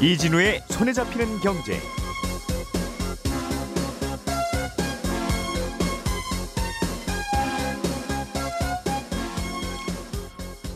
이진우의 0.00 0.60
손에 0.68 0.92
잡히는 0.92 1.40
경제. 1.40 1.80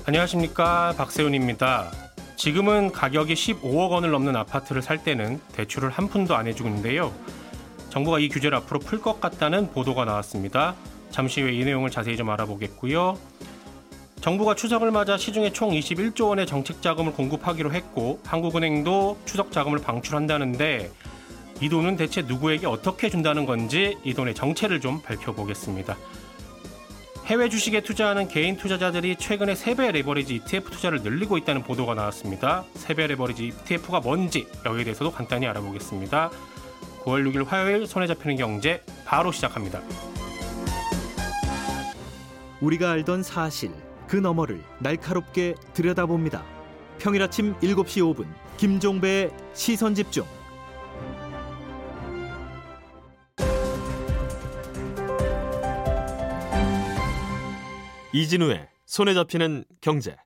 안녕하십니까 0.06 0.94
박세훈입니다. 0.96 1.90
지금은 2.36 2.90
가격이 2.92 3.34
15억 3.34 3.90
원을 3.90 4.10
넘는 4.10 4.34
아파트를 4.36 4.80
살 4.82 5.02
때는 5.04 5.40
대출을 5.52 5.90
한 5.90 6.08
푼도 6.08 6.34
안 6.34 6.46
해주고 6.46 6.68
있는데요. 6.68 7.12
정부가 7.90 8.18
이 8.18 8.28
규제를 8.28 8.56
앞으로 8.58 8.80
풀 8.80 9.00
것 9.00 9.20
같다는 9.20 9.70
보도가 9.72 10.04
나왔습니다. 10.04 10.74
잠시 11.10 11.42
후에 11.42 11.52
이 11.52 11.64
내용을 11.64 11.90
자세히 11.90 12.16
좀 12.16 12.30
알아보겠고요. 12.30 13.18
정부가 14.20 14.54
추석을 14.54 14.90
맞아 14.90 15.16
시중에 15.16 15.50
총 15.52 15.70
21조 15.70 16.28
원의 16.28 16.46
정책 16.46 16.82
자금을 16.82 17.12
공급하기로 17.12 17.72
했고 17.72 18.20
한국은행도 18.26 19.18
추석 19.24 19.50
자금을 19.50 19.78
방출한다는데 19.78 20.90
이 21.62 21.68
돈은 21.68 21.96
대체 21.96 22.22
누구에게 22.22 22.66
어떻게 22.66 23.08
준다는 23.08 23.46
건지 23.46 23.96
이 24.04 24.12
돈의 24.12 24.34
정체를 24.34 24.80
좀 24.80 25.00
밝혀보겠습니다. 25.00 25.96
해외 27.26 27.48
주식에 27.48 27.80
투자하는 27.80 28.28
개인 28.28 28.56
투자자들이 28.56 29.16
최근에 29.16 29.54
세배 29.54 29.92
레버리지 29.92 30.34
ETF 30.34 30.70
투자를 30.70 31.02
늘리고 31.02 31.38
있다는 31.38 31.62
보도가 31.62 31.94
나왔습니다. 31.94 32.64
세배 32.74 33.06
레버리지 33.06 33.46
ETF가 33.46 34.00
뭔지 34.00 34.46
여기에 34.66 34.84
대해서도 34.84 35.12
간단히 35.12 35.46
알아보겠습니다. 35.46 36.30
9월 37.04 37.26
6일 37.30 37.46
화요일 37.46 37.86
손에 37.86 38.06
잡히는 38.06 38.36
경제 38.36 38.82
바로 39.06 39.32
시작합니다. 39.32 39.80
우리가 42.60 42.90
알던 42.90 43.22
사실 43.22 43.70
그 44.10 44.16
너머를 44.16 44.60
날카롭게 44.80 45.54
들여다봅니다. 45.72 46.44
평일 46.98 47.22
아침 47.22 47.54
7시 47.60 48.02
5분 48.12 48.26
김종배의 48.56 49.30
시선 49.54 49.94
집중. 49.94 50.24
이진우의 58.12 58.68
손에 58.84 59.14
잡히는 59.14 59.62
경제. 59.80 60.16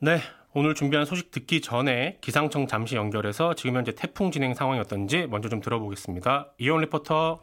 네, 0.00 0.18
오늘 0.54 0.74
준비한 0.74 1.04
소식 1.04 1.30
듣기 1.30 1.60
전에 1.60 2.16
기상청 2.22 2.66
잠시 2.66 2.96
연결해서 2.96 3.52
지금 3.54 3.76
현재 3.76 3.94
태풍 3.94 4.30
진행 4.30 4.54
상황이 4.54 4.80
어떤지 4.80 5.26
먼저 5.26 5.50
좀 5.50 5.60
들어보겠습니다. 5.60 6.54
이온 6.56 6.80
리포터. 6.80 7.42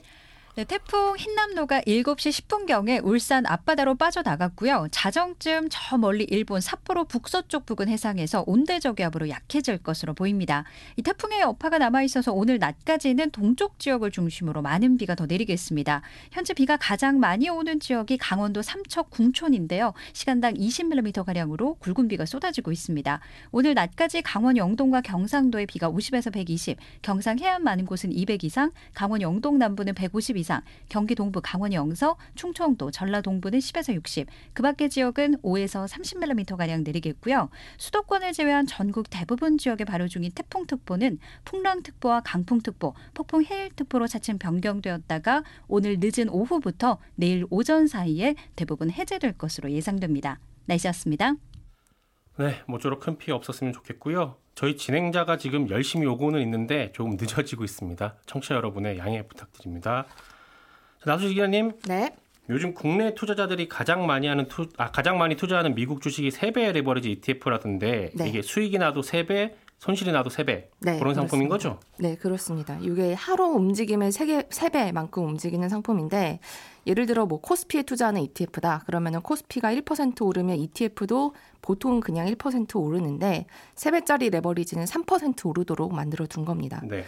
네, 0.55 0.65
태풍 0.65 1.15
흰남노가 1.15 1.81
7시 1.81 2.47
10분경에 2.47 3.05
울산 3.05 3.45
앞바다로 3.45 3.95
빠져나갔고요. 3.95 4.87
자정쯤 4.91 5.67
저 5.69 5.97
멀리 5.97 6.25
일본 6.25 6.59
삿포로 6.59 7.05
북서쪽 7.05 7.67
부근 7.67 7.87
해상에서 7.87 8.43
온대저기압으로 8.47 9.29
약해질 9.29 9.77
것으로 9.77 10.15
보입니다. 10.15 10.65
이 10.97 11.03
태풍의 11.03 11.41
여파가 11.41 11.77
남아 11.77 12.01
있어서 12.03 12.33
오늘 12.33 12.57
낮까지는 12.57 13.29
동쪽 13.29 13.79
지역을 13.79 14.09
중심으로 14.09 14.63
많은 14.63 14.97
비가 14.97 15.13
더 15.13 15.27
내리겠습니다. 15.27 16.01
현재 16.31 16.53
비가 16.55 16.77
가장 16.77 17.19
많이 17.19 17.47
오는 17.47 17.79
지역이 17.79 18.17
강원도 18.17 18.61
삼척 18.63 19.11
궁촌인데요. 19.11 19.93
시간당 20.13 20.55
20mm 20.55 21.23
가량으로 21.23 21.75
굵은 21.75 22.07
비가 22.07 22.25
쏟아지고 22.25 22.71
있습니다. 22.71 23.19
오늘 23.51 23.75
낮까지 23.75 24.23
강원 24.23 24.57
영동과 24.57 25.01
경상도에 25.01 25.67
비가 25.67 25.89
50에서 25.89 26.33
120, 26.33 26.77
경상 27.03 27.37
해안 27.39 27.63
많은 27.63 27.85
곳은 27.85 28.11
200 28.11 28.43
이상, 28.43 28.71
강원 28.93 29.21
영동 29.21 29.59
남부는 29.59 29.93
150 29.93 30.38
이상 30.39 30.61
경기 30.89 31.15
동부 31.15 31.41
강원 31.43 31.73
영서, 31.73 32.17
충청도, 32.35 32.91
전라 32.91 33.21
동부는 33.21 33.59
10에서 33.59 33.93
60, 33.93 34.27
그 34.53 34.63
밖의 34.63 34.89
지역은 34.89 35.41
5에서 35.41 35.87
30mm 35.87 36.57
가량 36.57 36.83
내리겠고요. 36.83 37.49
수도권을 37.77 38.33
제외한 38.33 38.65
전국 38.65 39.09
대부분 39.09 39.57
지역에 39.57 39.83
발효 39.83 40.07
중인 40.07 40.31
태풍특보는 40.31 41.19
풍랑특보와 41.45 42.21
강풍특보, 42.21 42.93
폭풍해일특보로 43.13 44.07
차츰 44.07 44.37
변경되었다가 44.37 45.43
오늘 45.67 45.97
늦은 45.99 46.29
오후부터 46.29 46.97
내일 47.15 47.45
오전 47.49 47.87
사이에 47.87 48.35
대부분 48.55 48.89
해제될 48.89 49.33
것으로 49.37 49.71
예상됩니다. 49.71 50.39
날씨였습니다. 50.65 51.33
네, 52.37 52.61
모쪼록 52.67 53.01
큰 53.01 53.17
피해 53.17 53.35
없었으면 53.35 53.73
좋겠고요. 53.73 54.37
저희 54.55 54.77
진행자가 54.77 55.37
지금 55.37 55.69
열심히 55.69 56.05
오고는 56.05 56.41
있는데 56.41 56.91
조금 56.93 57.17
늦어지고 57.19 57.63
있습니다. 57.63 58.15
청취자 58.25 58.55
여러분의 58.55 58.97
양해 58.97 59.27
부탁드립니다. 59.27 60.05
나수지 61.05 61.33
기자님. 61.33 61.73
네. 61.87 62.15
요즘 62.49 62.73
국내 62.73 63.13
투자자들이 63.13 63.69
가장 63.69 64.07
많이 64.07 64.27
하는 64.27 64.47
투, 64.47 64.67
아, 64.77 64.91
가장 64.91 65.19
많이 65.19 65.35
투자하는 65.35 65.75
미국 65.75 66.01
주식이 66.01 66.29
3배 66.29 66.71
레버리지 66.71 67.11
ETF라던데 67.11 68.11
네. 68.15 68.27
이게 68.27 68.41
수익이 68.41 68.79
나도 68.79 69.01
3배, 69.01 69.53
손실이 69.77 70.11
나도 70.11 70.31
3배 70.31 70.47
네, 70.47 70.67
그런 70.79 70.99
그렇습니다. 70.99 71.21
상품인 71.21 71.47
거죠? 71.47 71.79
네, 71.99 72.15
그렇습니다. 72.15 72.77
이게 72.81 73.13
하루 73.13 73.45
움직임의 73.49 74.11
3개, 74.11 74.49
3배만큼 74.49 75.19
움직이는 75.19 75.69
상품인데 75.69 76.39
예를 76.87 77.05
들어 77.05 77.27
뭐 77.27 77.39
코스피에 77.39 77.83
투자하는 77.83 78.21
ETF다. 78.23 78.81
그러면은 78.87 79.21
코스피가 79.21 79.71
1% 79.71 80.25
오르면 80.25 80.57
ETF도 80.57 81.35
보통 81.61 81.99
그냥 81.99 82.25
1% 82.27 82.75
오르는데 82.75 83.45
3배짜리 83.75 84.31
레버리지는 84.31 84.85
3% 84.85 85.45
오르도록 85.45 85.93
만들어 85.93 86.25
둔 86.25 86.45
겁니다. 86.45 86.81
네. 86.83 87.05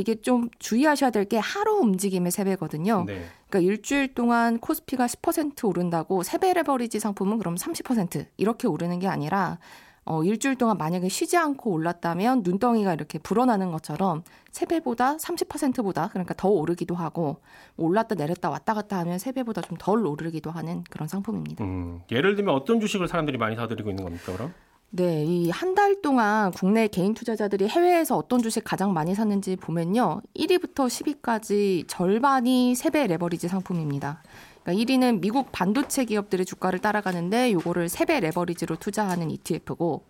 이게 0.00 0.14
좀 0.20 0.48
주의하셔야 0.58 1.10
될 1.10 1.24
게 1.24 1.38
하루 1.38 1.78
움직임의 1.78 2.30
세배거든요. 2.32 3.04
네. 3.06 3.24
그러니까 3.48 3.70
일주일 3.72 4.12
동안 4.14 4.58
코스피가 4.58 5.06
10% 5.06 5.64
오른다고 5.68 6.22
세배 6.22 6.52
레버리지 6.54 6.98
상품은 7.00 7.38
그럼 7.38 7.54
30% 7.54 8.26
이렇게 8.36 8.66
오르는 8.66 8.98
게 8.98 9.06
아니라 9.08 9.58
어, 10.04 10.24
일주일 10.24 10.56
동안 10.56 10.78
만약에 10.78 11.08
쉬지 11.08 11.36
않고 11.36 11.70
올랐다면 11.70 12.42
눈덩이가 12.42 12.92
이렇게 12.92 13.20
불어나는 13.20 13.70
것처럼 13.70 14.24
세배보다 14.50 15.16
30%보다 15.16 16.08
그러니까 16.08 16.34
더 16.34 16.48
오르기도 16.48 16.96
하고 16.96 17.36
올랐다 17.76 18.16
내렸다 18.16 18.50
왔다 18.50 18.74
갔다 18.74 18.98
하면 18.98 19.18
세배보다 19.20 19.60
좀 19.62 19.78
덜 19.78 20.04
오르기도 20.04 20.50
하는 20.50 20.82
그런 20.90 21.06
상품입니다. 21.06 21.64
음, 21.64 22.00
예를 22.10 22.34
들면 22.34 22.52
어떤 22.54 22.80
주식을 22.80 23.06
사람들이 23.06 23.38
많이 23.38 23.54
사들이고 23.54 23.88
있는 23.90 24.02
겁니까 24.02 24.32
그럼? 24.32 24.52
네, 24.94 25.24
이 25.24 25.48
한 25.50 25.74
달 25.74 26.02
동안 26.02 26.50
국내 26.52 26.86
개인 26.86 27.14
투자자들이 27.14 27.66
해외에서 27.66 28.16
어떤 28.16 28.42
주식 28.42 28.62
가장 28.62 28.92
많이 28.92 29.14
샀는지 29.14 29.56
보면요. 29.56 30.20
1위부터 30.36 30.86
10위까지 30.86 31.84
절반이 31.88 32.74
세배 32.74 33.06
레버리지 33.06 33.48
상품입니다. 33.48 34.22
그러니까 34.62 34.84
1위는 34.84 35.20
미국 35.20 35.50
반도체 35.50 36.04
기업들의 36.04 36.44
주가를 36.44 36.78
따라가는데 36.80 37.52
요거를 37.52 37.88
세배 37.88 38.20
레버리지로 38.20 38.76
투자하는 38.76 39.30
ETF고 39.30 40.04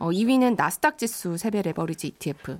어 0.00 0.10
2위는 0.10 0.56
나스닥 0.56 0.98
지수 0.98 1.38
세배 1.38 1.62
레버리지 1.62 2.08
ETF. 2.08 2.58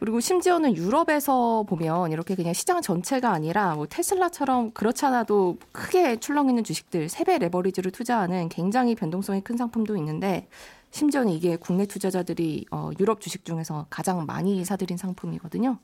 그리고 0.00 0.20
심지어는 0.20 0.74
유럽에서 0.76 1.64
보면 1.68 2.10
이렇게 2.12 2.34
그냥 2.34 2.54
시장 2.54 2.80
전체가 2.80 3.30
아니라 3.32 3.74
뭐 3.74 3.86
테슬라처럼 3.86 4.70
그렇지 4.72 5.04
않아도 5.04 5.58
크게 5.72 6.16
출렁이는 6.16 6.64
주식들 6.64 7.10
세배 7.10 7.36
레버리지를 7.36 7.90
투자하는 7.92 8.48
굉장히 8.48 8.94
변동성이 8.94 9.42
큰 9.42 9.58
상품도 9.58 9.98
있는데 9.98 10.48
심지어는 10.90 11.32
이게 11.32 11.56
국내 11.56 11.86
투자자들이 11.86 12.66
어, 12.70 12.90
유럽 12.98 13.20
주식 13.20 13.44
중에서 13.44 13.86
가장 13.90 14.26
많이 14.26 14.64
사들인 14.64 14.96
상품이거든요. 14.96 15.78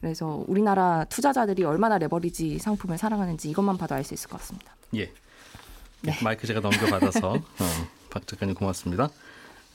그래서 0.00 0.44
우리나라 0.46 1.04
투자자들이 1.04 1.64
얼마나 1.64 1.98
레버리지 1.98 2.58
상품을 2.58 2.98
사랑하는지 2.98 3.50
이것만 3.50 3.76
봐도 3.78 3.94
알 3.94 4.04
수 4.04 4.14
있을 4.14 4.30
것 4.30 4.38
같습니다. 4.38 4.74
예. 4.94 5.12
네. 6.02 6.12
마이크 6.22 6.46
제가 6.46 6.60
넘겨받아서 6.60 7.32
어, 7.34 7.40
박 8.10 8.26
작가님 8.26 8.54
고맙습니다. 8.54 9.10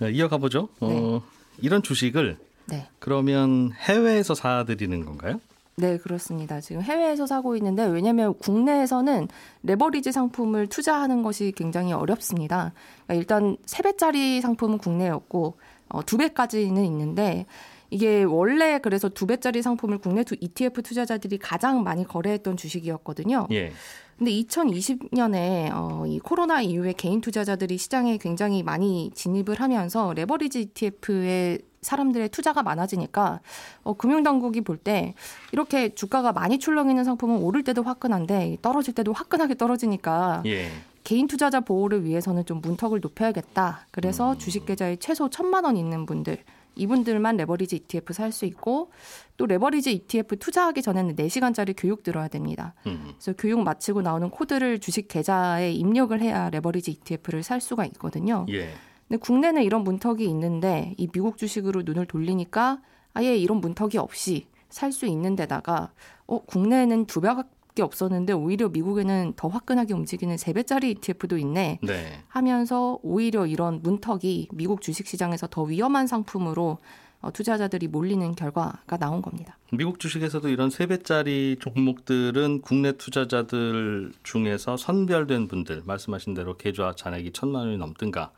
어, 0.02 0.06
이어가 0.08 0.38
보죠. 0.38 0.70
어, 0.80 0.88
네. 0.90 1.22
이런 1.60 1.84
주식을 1.84 2.38
네. 2.68 2.88
그러면 3.00 3.74
해외에서 3.74 4.34
사들이는 4.34 5.06
건가요? 5.06 5.40
네, 5.76 5.98
그렇습니다. 5.98 6.62
지금 6.62 6.84
해외에서 6.84 7.26
사고 7.26 7.56
있는데 7.56 7.86
왜냐하면 7.86 8.36
국내에서는 8.36 9.28
레버리지 9.64 10.12
상품을 10.12 10.68
투자하는 10.68 11.24
것이 11.24 11.52
굉장히 11.56 11.94
어렵습니다. 11.94 12.74
그러니까 13.08 13.14
일단 13.14 13.58
세배짜리 13.66 14.40
상품은 14.42 14.78
국내에 14.78 15.20
없고 15.20 15.56
어, 15.90 16.02
2배까지는 16.02 16.86
있는데 16.86 17.48
이게 17.94 18.24
원래 18.24 18.80
그래서 18.80 19.08
두 19.08 19.28
배짜리 19.28 19.62
상품을 19.62 20.00
국내 20.00 20.24
투 20.24 20.36
ETF 20.40 20.82
투자자들이 20.82 21.38
가장 21.38 21.84
많이 21.84 22.04
거래했던 22.04 22.58
주식이었거든요. 22.58 23.48
예. 23.52 23.72
근데 24.18 24.32
2020년에 24.32 25.70
어, 25.74 26.06
이 26.08 26.20
코로나 26.20 26.62
이후에 26.62 26.94
개인 26.94 27.22
투자자들이 27.22 27.78
시장에 27.78 28.18
굉장히 28.18 28.64
많이 28.64 29.12
진입을 29.14 29.60
하면서 29.60 30.14
레버리지 30.14 30.62
ETF에 30.62 31.60
사람들의 31.82 32.30
투자가 32.30 32.64
많아지니까 32.64 33.42
어, 33.84 33.94
금융당국이 33.94 34.62
볼 34.62 34.78
때 34.84 35.14
이렇게 35.52 35.94
주가가 35.94 36.34
많이 36.34 36.58
출렁이는 36.58 37.04
상품은 37.04 37.38
오를 37.38 37.64
때도 37.64 37.84
화끈한데 37.84 38.58
떨어질 38.62 38.96
때도 38.96 39.14
화끈하게 39.14 39.56
떨어지니까 39.56 40.42
예. 40.48 40.70
개인 41.04 41.28
투자자 41.28 41.60
보호를 41.60 42.06
위해서는 42.06 42.46
좀 42.46 42.60
문턱을 42.62 43.02
높여야겠다. 43.02 43.86
그래서 43.92 44.32
음. 44.32 44.38
주식 44.40 44.66
계좌에 44.66 44.96
최소 44.96 45.30
천만 45.30 45.66
원 45.66 45.78
있는 45.78 46.06
분들 46.06 46.40
이분들만 46.76 47.38
레버리지 47.38 47.76
ETF 47.78 48.14
살 48.14 48.32
수 48.32 48.46
있고 48.46 48.92
또 49.38 49.46
레버리지 49.46 49.92
ETF 49.92 50.38
투자하기 50.38 50.82
전에는 50.82 51.16
4시간짜리 51.16 51.74
교육 51.78 52.04
들어야 52.04 52.28
됩니다. 52.28 52.74
음. 52.88 53.14
그래서 53.20 53.34
교육 53.38 53.62
마치고 53.64 54.02
나오는 54.02 54.30
코드를 54.30 54.80
주식 54.80 55.08
계좌에 55.08 55.72
입력을 55.72 56.20
해야 56.20 56.50
레버리지 56.50 56.92
ETF를 56.92 57.44
살 57.44 57.62
수가 57.62 57.86
있거든요. 57.86 58.46
예. 58.50 58.70
근데 59.08 59.18
국내는 59.20 59.64
이런 59.64 59.84
문턱이 59.84 60.26
있는데 60.26 60.94
이 60.98 61.08
미국 61.08 61.38
주식으로 61.38 61.84
눈을 61.84 62.06
돌리니까 62.08 62.82
아예 63.14 63.38
이런 63.38 63.60
문턱이 63.62 63.98
없이 63.98 64.48
살 64.70 64.92
수 64.92 65.06
있는 65.06 65.36
데다가 65.36 65.92
어, 66.26 66.40
국내에는 66.46 67.06
두 67.06 67.22
배 67.22 67.28
밖에 67.74 67.82
없었는데 67.82 68.34
오히려 68.34 68.70
미국에는 68.70 69.34
더 69.36 69.48
화끈하게 69.48 69.94
움직이는 69.94 70.38
세 70.38 70.54
배짜리 70.54 70.92
ETF도 70.92 71.38
있네. 71.38 71.80
네. 71.82 72.24
하면서 72.28 73.00
오히려 73.02 73.46
이런 73.46 73.82
문턱이 73.82 74.50
미국 74.54 74.82
주식 74.82 75.08
시장에서 75.08 75.48
더 75.48 75.64
위험한 75.64 76.08
상품으로 76.08 76.78
어, 77.22 77.32
투자자들이 77.32 77.88
몰리는 77.88 78.36
결과가 78.36 78.98
나온 78.98 79.22
겁니다. 79.22 79.58
미국 79.72 80.00
주식에서도 80.00 80.50
이런 80.50 80.70
세 80.70 80.88
배짜리 80.88 81.58
종목들은 81.60 82.62
국내 82.62 82.92
투자자들 82.94 84.12
중에서 84.24 84.78
선별된 84.78 85.48
분들 85.48 85.84
말씀하신 85.86 86.34
대로 86.34 86.58
계좌 86.58 86.94
잔액이 86.96 87.32
천만 87.32 87.66
원이 87.66 87.78
넘든가 87.78 88.32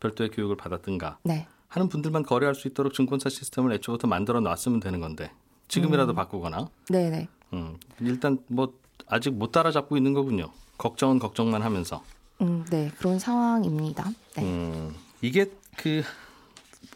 별도의 0.00 0.30
교육을 0.30 0.56
받았든가 0.56 1.18
네. 1.22 1.46
하는 1.68 1.88
분들만 1.88 2.24
거래할 2.24 2.54
수 2.54 2.68
있도록 2.68 2.94
증권사 2.94 3.28
시스템을 3.28 3.72
애초부터 3.74 4.06
만들어 4.08 4.40
놨으면 4.40 4.80
되는 4.80 5.00
건데 5.00 5.30
지금이라도 5.68 6.12
음. 6.12 6.14
바꾸거나. 6.14 6.68
네네. 6.88 7.28
음, 7.52 7.76
일단 8.00 8.38
뭐 8.48 8.72
아직 9.08 9.30
못 9.30 9.52
따라잡고 9.52 9.96
있는 9.96 10.12
거군요. 10.14 10.50
걱정은 10.78 11.18
걱정만 11.18 11.62
하면서. 11.62 12.02
음, 12.40 12.64
네 12.70 12.90
그런 12.98 13.18
상황입니다. 13.18 14.10
네. 14.36 14.42
음, 14.42 14.94
이게 15.22 15.50
그 15.76 16.02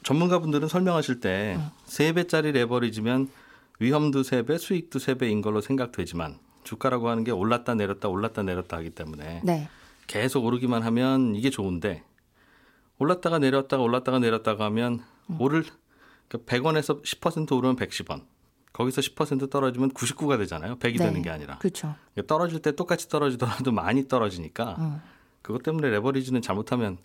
전문가분들은 0.02 0.68
설명하실 0.68 1.20
때 1.20 1.58
세 1.84 2.12
배짜리 2.12 2.52
레버리지면 2.52 3.28
위험도 3.80 4.22
세 4.22 4.42
배, 4.42 4.58
수익도 4.58 4.98
세 4.98 5.14
배인 5.14 5.40
걸로 5.42 5.60
생각되지만 5.60 6.38
주가라고 6.64 7.08
하는 7.08 7.24
게 7.24 7.30
올랐다 7.30 7.74
내렸다 7.74 8.08
올랐다 8.08 8.42
내렸다 8.42 8.76
하기 8.76 8.90
때문에 8.90 9.40
네. 9.42 9.68
계속 10.06 10.44
오르기만 10.44 10.82
하면 10.82 11.34
이게 11.34 11.50
좋은데 11.50 12.04
올랐다가 12.98 13.38
내렸다가 13.38 13.82
올랐다가 13.82 14.18
내렸다가 14.18 14.66
하면 14.66 15.02
음. 15.30 15.40
오를 15.40 15.64
그러니까 16.28 16.54
100원에서 16.56 17.02
10% 17.02 17.56
오르면 17.56 17.76
110원. 17.76 18.22
거기서 18.72 19.00
10% 19.00 19.50
떨어지면 19.50 19.90
99가 19.90 20.38
되잖아요. 20.38 20.76
100이 20.76 20.98
네. 20.98 21.06
되는 21.06 21.22
게 21.22 21.30
아니라. 21.30 21.58
그렇죠. 21.58 21.94
떨어질 22.26 22.60
때 22.60 22.72
똑같이 22.72 23.08
떨어지더라도 23.08 23.72
많이 23.72 24.06
떨어지니까 24.06 24.76
음. 24.78 25.00
그것 25.42 25.62
때문에 25.62 25.88
레버리지는 25.90 26.42
잘못하면 26.42 26.98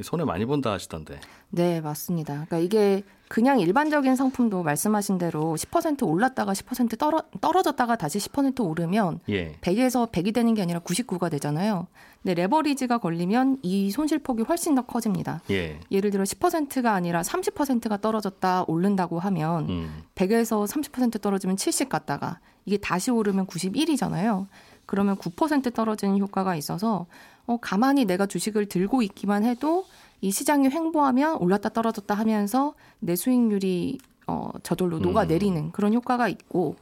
손해 0.00 0.24
많이 0.24 0.44
본다 0.46 0.72
하시던데. 0.72 1.20
네, 1.50 1.80
맞습니다. 1.80 2.46
그러니까 2.46 2.58
이게 2.58 3.02
그냥 3.28 3.60
일반적인 3.60 4.16
상품도 4.16 4.62
말씀하신 4.62 5.18
대로 5.18 5.54
10% 5.54 6.06
올랐다가 6.06 6.52
10% 6.52 6.98
떨어, 6.98 7.22
떨어졌다가 7.40 7.96
다시 7.96 8.18
10% 8.18 8.60
오르면 8.64 9.20
예. 9.28 9.52
100에서 9.60 10.10
100이 10.10 10.34
되는 10.34 10.54
게 10.54 10.62
아니라 10.62 10.80
99가 10.80 11.30
되잖아요. 11.30 11.86
근데 12.22 12.34
레버리지가 12.34 12.98
걸리면 12.98 13.58
이 13.62 13.90
손실폭이 13.90 14.44
훨씬 14.44 14.74
더 14.76 14.82
커집니다. 14.82 15.42
예. 15.50 15.80
예를 15.90 16.10
들어 16.10 16.22
10%가 16.22 16.92
아니라 16.92 17.22
30%가 17.22 17.96
떨어졌다 17.96 18.64
오른다고 18.68 19.18
하면 19.18 19.68
음. 19.68 20.02
100에서 20.14 20.66
30% 20.66 21.20
떨어지면 21.20 21.56
70 21.56 21.88
갔다가 21.88 22.38
이게 22.64 22.76
다시 22.76 23.10
오르면 23.10 23.46
91이잖아요. 23.48 24.46
그러면 24.86 25.16
9% 25.16 25.74
떨어지는 25.74 26.18
효과가 26.18 26.54
있어서 26.56 27.06
어, 27.46 27.56
가만히 27.60 28.04
내가 28.04 28.26
주식을 28.26 28.66
들고 28.66 29.02
있기만 29.02 29.44
해도 29.44 29.84
이 30.20 30.30
시장이 30.30 30.68
횡보하면 30.68 31.38
올랐다 31.38 31.70
떨어졌다 31.70 32.14
하면서 32.14 32.74
내 33.00 33.16
수익률이 33.16 33.98
어, 34.28 34.50
저절로 34.62 35.00
녹아내리는 35.00 35.60
음. 35.60 35.70
그런 35.72 35.92
효과가 35.92 36.28
있고 36.28 36.76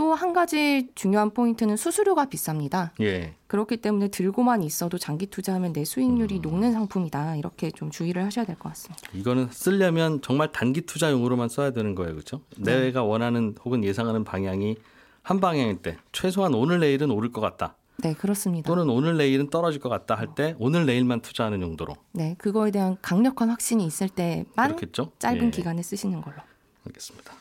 또 0.00 0.14
한 0.14 0.32
가지 0.32 0.88
중요한 0.94 1.30
포인트는 1.30 1.76
수수료가 1.76 2.24
비쌉니다. 2.26 2.90
예. 3.02 3.34
그렇기 3.48 3.76
때문에 3.76 4.08
들고만 4.08 4.62
있어도 4.62 4.96
장기 4.96 5.26
투자하면 5.26 5.74
내 5.74 5.84
수익률이 5.84 6.36
음. 6.36 6.40
녹는 6.40 6.72
상품이다. 6.72 7.36
이렇게 7.36 7.70
좀 7.70 7.90
주의를 7.90 8.24
하셔야 8.24 8.46
될 8.46 8.56
것 8.56 8.70
같습니다. 8.70 9.02
이거는 9.12 9.48
쓰려면 9.52 10.22
정말 10.22 10.52
단기 10.52 10.80
투자용으로만 10.80 11.50
써야 11.50 11.70
되는 11.72 11.94
거예요. 11.94 12.12
그렇죠? 12.14 12.40
네. 12.56 12.80
내가 12.80 13.02
원하는 13.04 13.54
혹은 13.62 13.84
예상하는 13.84 14.24
방향이 14.24 14.76
한 15.22 15.38
방향일 15.38 15.82
때 15.82 15.98
최소한 16.12 16.54
오늘 16.54 16.80
내일은 16.80 17.10
오를 17.10 17.30
것 17.30 17.42
같다. 17.42 17.76
네, 17.98 18.14
그렇습니다. 18.14 18.66
또는 18.68 18.88
오늘 18.88 19.18
내일은 19.18 19.50
떨어질 19.50 19.82
것 19.82 19.90
같다 19.90 20.14
할 20.14 20.28
때 20.34 20.54
오늘 20.58 20.86
내일만 20.86 21.20
투자하는 21.20 21.60
용도로. 21.60 21.94
네, 22.12 22.36
그거에 22.38 22.70
대한 22.70 22.96
강력한 23.02 23.50
확신이 23.50 23.84
있을 23.84 24.08
때만 24.08 24.46
그렇겠죠? 24.54 25.12
짧은 25.18 25.44
예. 25.48 25.50
기간에 25.50 25.82
쓰시는 25.82 26.22
걸로. 26.22 26.38
알겠습니다. 26.86 27.34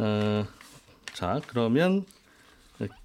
어, 0.00 0.44
자, 1.16 1.40
그러면 1.46 2.04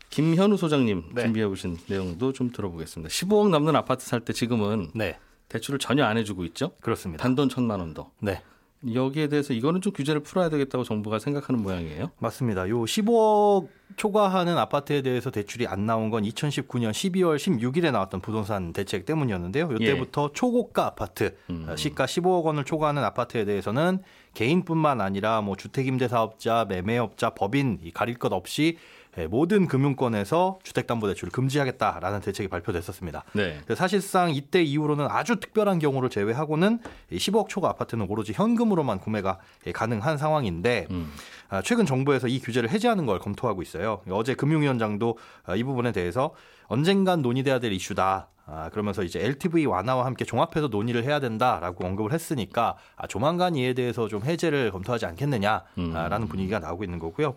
김현우 0.10 0.58
소장님 0.58 1.12
네. 1.16 1.22
준비해 1.24 1.46
오신 1.46 1.78
내용도 1.88 2.34
좀 2.34 2.52
들어보겠습니다. 2.52 3.10
15억 3.10 3.50
넘는 3.52 3.74
아파트 3.78 4.06
살 4.06 4.20
때 4.20 4.34
지금은 4.34 4.92
네. 4.94 5.18
대출을 5.48 5.80
전혀 5.80 6.04
안 6.04 6.18
해주고 6.18 6.44
있죠? 6.48 6.72
그렇습니다. 6.82 7.24
단돈 7.24 7.48
천만 7.48 7.80
원도. 7.80 8.12
네. 8.20 8.42
여기에 8.94 9.28
대해서 9.28 9.54
이거는 9.54 9.80
좀 9.80 9.94
규제를 9.94 10.24
풀어야 10.24 10.50
되겠다고 10.50 10.84
정부가 10.84 11.20
생각하는 11.20 11.62
모양이에요. 11.64 12.12
맞습니다. 12.18 12.68
요 12.68 12.82
15억 12.82 13.70
초과하는 13.96 14.58
아파트에 14.58 15.02
대해서 15.04 15.32
대출이 15.32 15.68
안 15.68 15.86
나온 15.86 16.10
건 16.10 16.24
2019년 16.24 16.92
12월 16.92 17.38
16일에 17.38 17.94
나왔던 17.94 18.20
부동산 18.20 18.74
대책 18.74 19.06
때문이었는데요. 19.06 19.70
이때부터 19.80 20.30
예. 20.32 20.34
초고가 20.34 20.86
아파트 20.88 21.38
음. 21.50 21.74
시가 21.78 22.08
15억 22.08 22.44
원을 22.44 22.66
초과하는 22.66 23.02
아파트에 23.06 23.46
대해서는 23.46 24.00
개인뿐만 24.34 25.02
아니라 25.02 25.42
뭐 25.42 25.56
주택임대사업자, 25.56 26.66
매매업자, 26.70 27.32
법인 27.32 27.80
가릴 27.94 28.16
것 28.16 28.32
없이 28.34 28.78
예, 29.18 29.28
모든 29.28 29.68
금융권에서 29.68 30.60
주택담보대출을 30.64 31.32
금지하겠다라는 31.32 32.22
대책이 32.22 32.48
발표됐었습니다. 32.48 33.26
네. 33.34 33.60
사실상 33.76 34.34
이때 34.34 34.64
이후로는 34.64 35.08
아주 35.10 35.38
특별한 35.38 35.80
경우를 35.80 36.10
제외하고는 36.10 36.80
10억 37.12 37.50
초과 37.50 37.70
아파트는 37.70 38.06
오로지 38.10 38.32
현금으로만 38.34 39.00
구매가 39.00 39.40
예, 39.68 39.72
가능한 39.72 40.18
상황인데 40.18 40.88
음. 40.92 41.12
아, 41.50 41.62
최근 41.62 41.86
정부에서 41.86 42.28
이 42.28 42.40
규제를 42.40 42.70
해제하는 42.70 43.06
걸 43.06 43.20
검토하고 43.20 43.62
있어요. 43.62 44.02
어제 44.10 44.34
금융위원장도 44.34 45.18
아, 45.44 45.56
이 45.56 45.64
부분에 45.64 45.92
대해서 45.92 46.34
언젠간 46.68 47.22
논의돼야 47.22 47.60
될 47.60 47.74
이슈다. 47.74 48.30
아, 48.46 48.70
그러면서 48.70 49.04
이제 49.04 49.24
LTV 49.24 49.66
완화와 49.66 50.06
함께 50.06 50.26
종합해서 50.26 50.68
논의를 50.68 51.04
해야 51.04 51.20
된다라고 51.20 51.86
언급을 51.86 52.12
했으니까 52.12 52.78
아, 52.96 53.08
조만간 53.08 53.56
이에 53.56 53.74
대해서 53.74 54.08
좀 54.08 54.24
해제를 54.24 54.72
검토하지 54.72 55.06
않겠느냐라는 55.06 56.22
음. 56.22 56.28
분위기가 56.28 56.60
나오고 56.60 56.84
있는 56.84 57.00
거고요. 57.00 57.36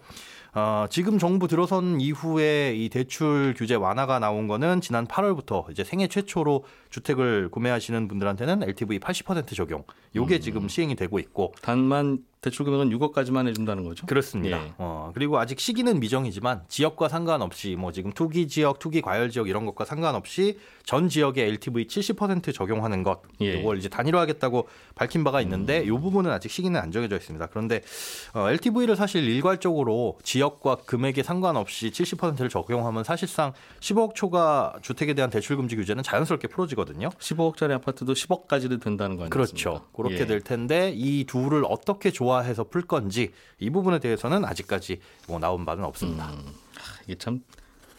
어, 0.54 0.86
지금 0.88 1.18
정부 1.18 1.48
들어선 1.48 2.00
이후에 2.00 2.74
이 2.76 2.88
대출 2.88 3.54
규제 3.56 3.74
완화가 3.74 4.20
나온 4.20 4.46
거는 4.46 4.80
지난 4.80 5.06
8월부터 5.06 5.68
이제 5.70 5.82
생애 5.82 6.06
최초로 6.06 6.64
주택을 6.90 7.48
구매하시는 7.50 8.06
분들한테는 8.06 8.62
LTV 8.62 9.00
80% 9.00 9.54
적용. 9.56 9.82
요게 10.14 10.36
음. 10.36 10.40
지금 10.40 10.68
시행이 10.68 10.94
되고 10.94 11.18
있고 11.18 11.52
단만 11.60 12.18
대출 12.44 12.66
금액은 12.66 12.90
6억까지만 12.90 13.48
해준다는 13.48 13.84
거죠. 13.84 14.04
그렇습니다. 14.06 14.62
예. 14.62 14.72
어, 14.76 15.12
그리고 15.14 15.38
아직 15.38 15.58
시기는 15.58 15.98
미정이지만 15.98 16.64
지역과 16.68 17.08
상관없이 17.08 17.74
뭐 17.78 17.90
지금 17.90 18.12
투기 18.12 18.48
지역, 18.48 18.78
투기 18.78 19.00
과열 19.00 19.30
지역 19.30 19.48
이런 19.48 19.64
것과 19.64 19.86
상관없이 19.86 20.58
전 20.84 21.08
지역에 21.08 21.46
LTV 21.46 21.86
70% 21.86 22.52
적용하는 22.52 23.02
것 23.02 23.22
예. 23.40 23.58
이걸 23.58 23.78
이제 23.78 23.88
단일화하겠다고 23.88 24.68
밝힌 24.94 25.24
바가 25.24 25.40
있는데 25.40 25.80
음. 25.80 25.86
이 25.86 25.90
부분은 25.98 26.30
아직 26.30 26.50
시기는 26.50 26.78
안 26.78 26.92
정해져 26.92 27.16
있습니다. 27.16 27.46
그런데 27.46 27.80
어, 28.34 28.50
LTV를 28.50 28.94
사실 28.94 29.24
일괄적으로 29.24 30.18
지역과 30.22 30.76
금액에 30.84 31.22
상관없이 31.22 31.90
70%를 31.90 32.50
적용하면 32.50 33.04
사실상 33.04 33.54
10억 33.80 34.14
초과 34.14 34.74
주택에 34.82 35.14
대한 35.14 35.30
대출 35.30 35.56
금지 35.56 35.76
규제는 35.76 36.02
자연스럽게 36.02 36.48
풀어지거든요. 36.48 37.08
15억짜리 37.08 37.70
아파트도 37.72 38.12
10억까지도 38.12 38.82
된다는 38.82 39.16
거 39.16 39.22
아니겠습니까? 39.24 39.30
그렇죠. 39.30 39.86
그렇게 39.96 40.20
예. 40.20 40.26
될 40.26 40.42
텐데 40.42 40.92
이 40.94 41.24
둘을 41.24 41.64
어떻게 41.66 42.10
좋아 42.10 42.33
조화해서 42.34 42.64
풀 42.64 42.82
건지 42.82 43.32
이 43.58 43.70
부분에 43.70 43.98
대해서는 44.00 44.44
아직까지 44.44 45.00
뭐 45.28 45.38
나온 45.38 45.64
바는 45.64 45.84
없습니다. 45.84 46.30
음, 46.32 46.52
이게 47.04 47.14
참 47.16 47.40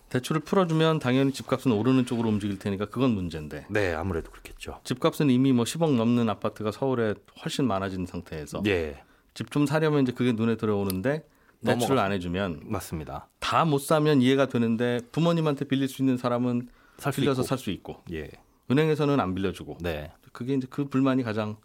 대출을 0.10 0.42
풀어주면 0.42 1.00
당연히 1.00 1.32
집값은 1.32 1.72
오르는 1.72 2.06
쪽으로 2.06 2.30
움직일 2.30 2.60
테니까 2.60 2.86
그건 2.86 3.12
문제인데. 3.12 3.66
네, 3.70 3.94
아무래도 3.94 4.32
그렇겠죠. 4.32 4.80
집값은 4.84 5.30
이미 5.30 5.52
뭐 5.52 5.66
10억 5.66 5.96
넘는 5.96 6.30
아파트가 6.30 6.72
서울에 6.72 7.16
훨씬 7.44 7.66
많아진 7.66 8.06
상태에서. 8.06 8.62
네. 8.62 9.02
집좀 9.34 9.66
사려면 9.66 10.04
이제 10.04 10.12
그게 10.12 10.32
눈에 10.32 10.56
들어오는데 10.56 11.28
대출을 11.66 11.98
안 12.00 12.12
해주면 12.12 12.62
맞습니다. 12.66 13.28
다 13.40 13.66
못 13.66 13.80
사면 13.80 14.22
이해가 14.22 14.48
되는데 14.48 15.00
부모님한테 15.12 15.66
빌릴 15.66 15.88
수 15.88 16.02
있는 16.02 16.18
사람은 16.18 16.70
살 16.98 17.12
빌려서 17.12 17.44
살 17.44 17.58
수 17.58 17.72
있고, 17.72 18.02
예. 18.14 18.30
은행에서는 18.72 19.20
안 19.20 19.36
빌려주고, 19.36 19.80
네. 19.82 20.12
그게 20.32 20.54
이제 20.54 20.66
그 20.70 20.86
불만이 20.86 21.24
가장 21.24 21.58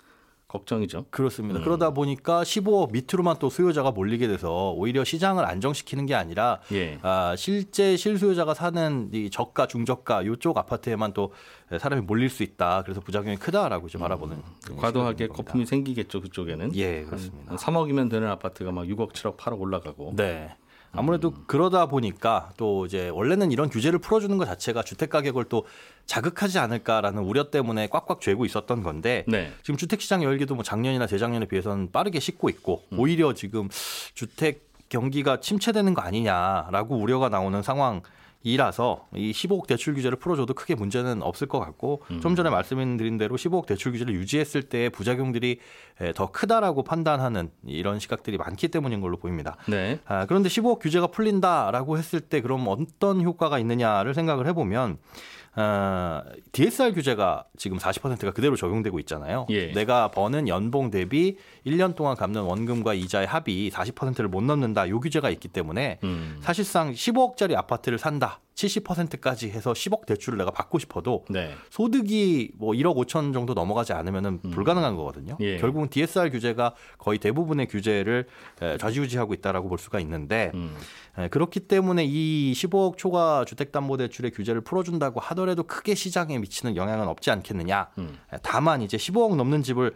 걱정이죠. 0.51 1.07
그렇습니다. 1.11 1.61
음. 1.61 1.65
그러다 1.65 1.91
보니까 1.91 2.43
15억 2.43 2.91
밑으로만 2.91 3.37
또 3.39 3.49
수요자가 3.49 3.93
몰리게 3.93 4.27
돼서 4.27 4.73
오히려 4.73 5.05
시장을 5.05 5.45
안정시키는 5.45 6.07
게 6.07 6.15
아니라 6.15 6.61
예. 6.73 6.99
아, 7.03 7.35
실제 7.37 7.97
실수요자가 7.97 8.55
사는 8.55 9.11
이 9.13 9.31
저가 9.31 9.69
중저가 9.69 10.27
요쪽 10.27 10.59
아파트에만 10.59 11.13
또 11.13 11.33
사람이 11.79 12.03
몰릴 12.03 12.31
수 12.31 12.43
있다. 12.43 12.83
그래서 12.83 13.01
부작용이 13.01 13.37
크다라고 13.37 13.87
이제 13.87 13.97
바라보는 13.97 14.37
음. 14.71 14.77
과도하게 14.77 15.29
거품이 15.29 15.67
생기겠죠 15.67 16.21
그쪽에는. 16.21 16.75
예, 16.75 17.05
그렇습니다. 17.05 17.53
한 17.53 17.57
3억이면 17.57 18.11
되는 18.11 18.29
아파트가 18.29 18.73
막 18.73 18.87
6억, 18.87 19.13
7억, 19.13 19.37
8억 19.37 19.61
올라가고. 19.61 20.15
네. 20.17 20.57
아무래도 20.93 21.33
그러다 21.47 21.87
보니까 21.87 22.51
또 22.57 22.87
이제 22.87 23.09
원래는 23.09 23.53
이런 23.53 23.69
규제를 23.69 23.99
풀어주는 24.01 24.37
것 24.39 24.45
자체가 24.47 24.83
주택 24.83 25.11
가격을 25.11 25.45
또 25.45 25.67
자극하지 26.07 26.59
않을까라는 26.59 27.23
우려 27.23 27.51
때문에 27.51 27.89
꽉꽉 27.89 28.21
죄고 28.21 28.45
있었던 28.45 28.83
건데 28.83 29.25
네. 29.29 29.53
지금 29.63 29.77
주택 29.77 30.01
시장 30.01 30.23
열기도 30.23 30.55
뭐 30.55 30.65
작년이나 30.65 31.07
재작년에 31.07 31.47
비해서는 31.47 31.93
빠르게 31.93 32.19
식고 32.19 32.49
있고 32.49 32.83
오히려 32.97 33.35
지금 33.35 33.69
주택 34.15 34.69
경기가 34.89 35.39
침체되는 35.41 35.95
거 35.95 36.03
아니냐라고 36.03 36.97
우려가 36.97 37.29
나오는 37.29 37.63
상황. 37.63 38.03
이라서 38.43 39.07
이 39.15 39.33
15억 39.33 39.67
대출 39.67 39.95
규제를 39.95 40.19
풀어줘도 40.19 40.55
크게 40.55 40.75
문제는 40.75 41.23
없을 41.23 41.47
것 41.47 41.61
같고 41.61 42.03
좀 42.23 42.35
전에 42.35 42.49
말씀드린 42.49 43.19
대로 43.19 43.37
15억 43.37 43.67
대출 43.67 43.93
규제를 43.93 44.15
유지했을 44.15 44.63
때 44.63 44.89
부작용들이 44.89 45.59
더 46.15 46.31
크다라고 46.31 46.83
판단하는 46.83 47.51
이런 47.67 47.99
시각들이 47.99 48.39
많기 48.39 48.69
때문인 48.69 49.01
걸로 49.01 49.19
보입니다. 49.19 49.57
네. 49.69 50.01
아, 50.07 50.25
그런데 50.27 50.49
15억 50.49 50.79
규제가 50.81 51.09
풀린다라고 51.09 51.99
했을 51.99 52.21
때 52.21 52.41
그럼 52.41 52.67
어떤 52.69 53.21
효과가 53.23 53.59
있느냐를 53.59 54.15
생각을 54.15 54.47
해보면 54.47 54.99
어, 55.57 56.23
DSR 56.53 56.93
규제가 56.93 57.45
지금 57.57 57.79
40%가 57.79 58.31
그대로 58.31 58.57
적용되고 58.57 58.99
있잖아요. 59.01 59.47
예. 59.51 59.73
내가 59.73 60.11
버는 60.11 60.47
연봉 60.49 60.91
대비 60.91 61.37
1년 61.67 61.97
동안 61.97 62.17
갚는 62.17 62.43
원금과 62.43 62.95
이자의 62.95 63.27
합이 63.27 63.71
40%를 63.71 64.29
못 64.29 64.43
넘는다. 64.43 64.89
요 64.89 65.01
규제가 65.01 65.31
있기 65.31 65.49
때문에 65.49 65.99
음. 66.05 66.39
사실상 66.41 66.93
15억짜리 66.93 67.57
아파트를 67.57 67.99
산다. 67.99 68.41
70%까지 68.67 69.51
해서 69.51 69.73
10억 69.73 70.07
대출을 70.07 70.39
내가 70.39 70.51
받고 70.51 70.79
싶어도 70.79 71.25
네. 71.31 71.55
소득이 71.71 72.53
뭐 72.57 72.73
1억 72.73 72.97
5천 72.97 73.33
정도 73.33 73.55
넘어가지 73.55 73.93
않으면은 73.93 74.41
불가능한 74.43 74.97
거거든요. 74.97 75.37
예. 75.41 75.57
결국은 75.59 75.89
DSR 75.89 76.31
규제가 76.31 76.75
거의 76.99 77.19
대부분의 77.19 77.67
규제를 77.67 78.27
에, 78.63 78.77
좌지우지하고 78.79 79.35
있다라고 79.35 79.69
볼 79.69 79.79
수가 79.79 80.01
있는데 80.01 80.51
음. 80.55 80.77
에, 81.19 81.29
그렇기 81.29 81.61
때문에 81.61 82.05
이 82.05 82.53
15억 82.55 82.97
초과 82.97 83.45
주택담보대출의 83.47 84.33
규제를 84.33 84.61
풀어준다고 84.61 85.21
하더라도 85.21 85.63
크게 85.63 85.95
시장에 85.95 86.39
미치는 86.39 86.77
영향은 86.77 87.09
없지 87.09 87.31
않겠느냐. 87.31 87.91
음. 87.99 88.19
에, 88.33 88.37
다만 88.43 88.83
이제 88.83 88.97
15억 88.97 89.37
넘는 89.37 89.63
집을 89.63 89.95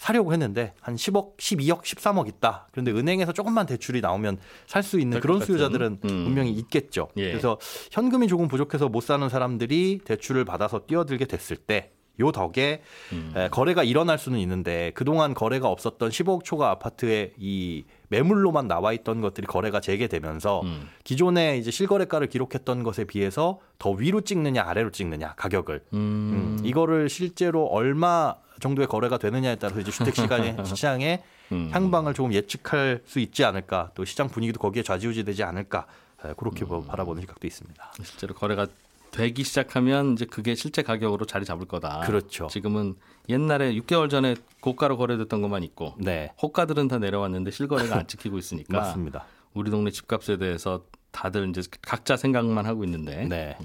사려고 0.00 0.32
했는데 0.32 0.72
한 0.80 0.96
10억, 0.96 1.36
12억, 1.36 1.82
13억 1.82 2.26
있다. 2.26 2.68
그런데 2.72 2.90
은행에서 2.90 3.34
조금만 3.34 3.66
대출이 3.66 4.00
나오면 4.00 4.38
살 4.66 4.82
수 4.82 4.98
있는 4.98 5.20
그런. 5.20 5.40
수요자들은 5.42 5.98
음. 6.04 6.24
분명히 6.24 6.52
있겠죠. 6.52 7.08
예. 7.18 7.28
그래서 7.28 7.58
현금이 7.92 8.26
조금 8.26 8.48
부족해서 8.48 8.88
못 8.88 9.02
사는 9.02 9.28
사람들이 9.28 10.00
대출을 10.06 10.46
받아서 10.46 10.86
뛰어들게 10.86 11.26
됐을 11.26 11.56
때요 11.58 12.32
덕에 12.32 12.80
음. 13.12 13.34
에, 13.36 13.48
거래가 13.50 13.84
일어날 13.84 14.16
수는 14.18 14.38
있는데 14.38 14.90
그동안 14.94 15.34
거래가 15.34 15.68
없었던 15.68 16.08
15억 16.08 16.44
초과 16.44 16.70
아파트에 16.70 17.34
이 17.38 17.84
매물로만 18.08 18.68
나와 18.68 18.94
있던 18.94 19.20
것들이 19.20 19.46
거래가 19.46 19.80
재개되면서 19.80 20.62
음. 20.62 20.88
기존에 21.04 21.58
이제 21.58 21.70
실거래가를 21.70 22.28
기록했던 22.28 22.84
것에 22.84 23.04
비해서 23.04 23.60
더 23.78 23.90
위로 23.90 24.22
찍느냐 24.22 24.62
아래로 24.66 24.92
찍느냐 24.92 25.34
가격을 25.36 25.82
음. 25.92 25.98
음, 25.98 26.58
이거를 26.64 27.10
실제로 27.10 27.66
얼마 27.66 28.34
정도의 28.60 28.86
거래가 28.86 29.18
되느냐에 29.18 29.56
따라서 29.56 29.80
이제 29.80 29.90
주택 29.90 30.14
시간의 30.14 30.56
시장의 30.64 31.22
음. 31.52 31.70
향방을 31.72 32.14
조금 32.14 32.32
예측할 32.32 33.02
수 33.06 33.18
있지 33.18 33.44
않을까 33.44 33.90
또 33.94 34.04
시장 34.04 34.28
분위기도 34.28 34.60
거기에 34.60 34.82
좌지우지되지 34.82 35.42
않을까 35.42 35.86
에, 36.24 36.34
그렇게 36.36 36.64
뭐 36.64 36.82
바라보는 36.82 37.22
시각도 37.22 37.46
있습니다. 37.46 37.92
실제로 38.02 38.34
거래가 38.34 38.66
되기 39.10 39.42
시작하면 39.42 40.12
이제 40.12 40.24
그게 40.24 40.54
실제 40.54 40.82
가격으로 40.82 41.26
자리 41.26 41.44
잡을 41.44 41.66
거다. 41.66 42.00
그렇죠. 42.00 42.46
지금은 42.46 42.94
옛날에 43.28 43.72
6개월 43.74 44.08
전에 44.08 44.36
고가로 44.60 44.96
거래됐던 44.96 45.42
것만 45.42 45.62
있고 45.64 45.94
네, 45.98 46.32
호가들은 46.40 46.88
다 46.88 46.98
내려왔는데 46.98 47.50
실거래가 47.50 47.96
안 47.96 48.06
찍히고 48.06 48.38
있으니까 48.38 48.78
맞습니다. 48.78 49.26
우리 49.54 49.70
동네 49.70 49.90
집값에 49.90 50.36
대해서 50.36 50.84
다들 51.10 51.48
이제 51.48 51.62
각자 51.82 52.16
생각만 52.16 52.66
하고 52.66 52.84
있는데 52.84 53.24
네. 53.24 53.58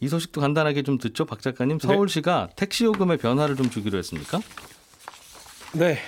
이 0.00 0.08
소식도 0.08 0.40
간단하게 0.40 0.82
좀 0.82 0.98
듣죠, 0.98 1.26
박 1.26 1.40
작가님. 1.40 1.78
서울시가 1.78 2.48
택시 2.56 2.84
요금의 2.84 3.18
변화를 3.18 3.54
좀 3.56 3.68
주기로 3.68 3.98
했습니까? 3.98 4.40
네. 5.74 5.98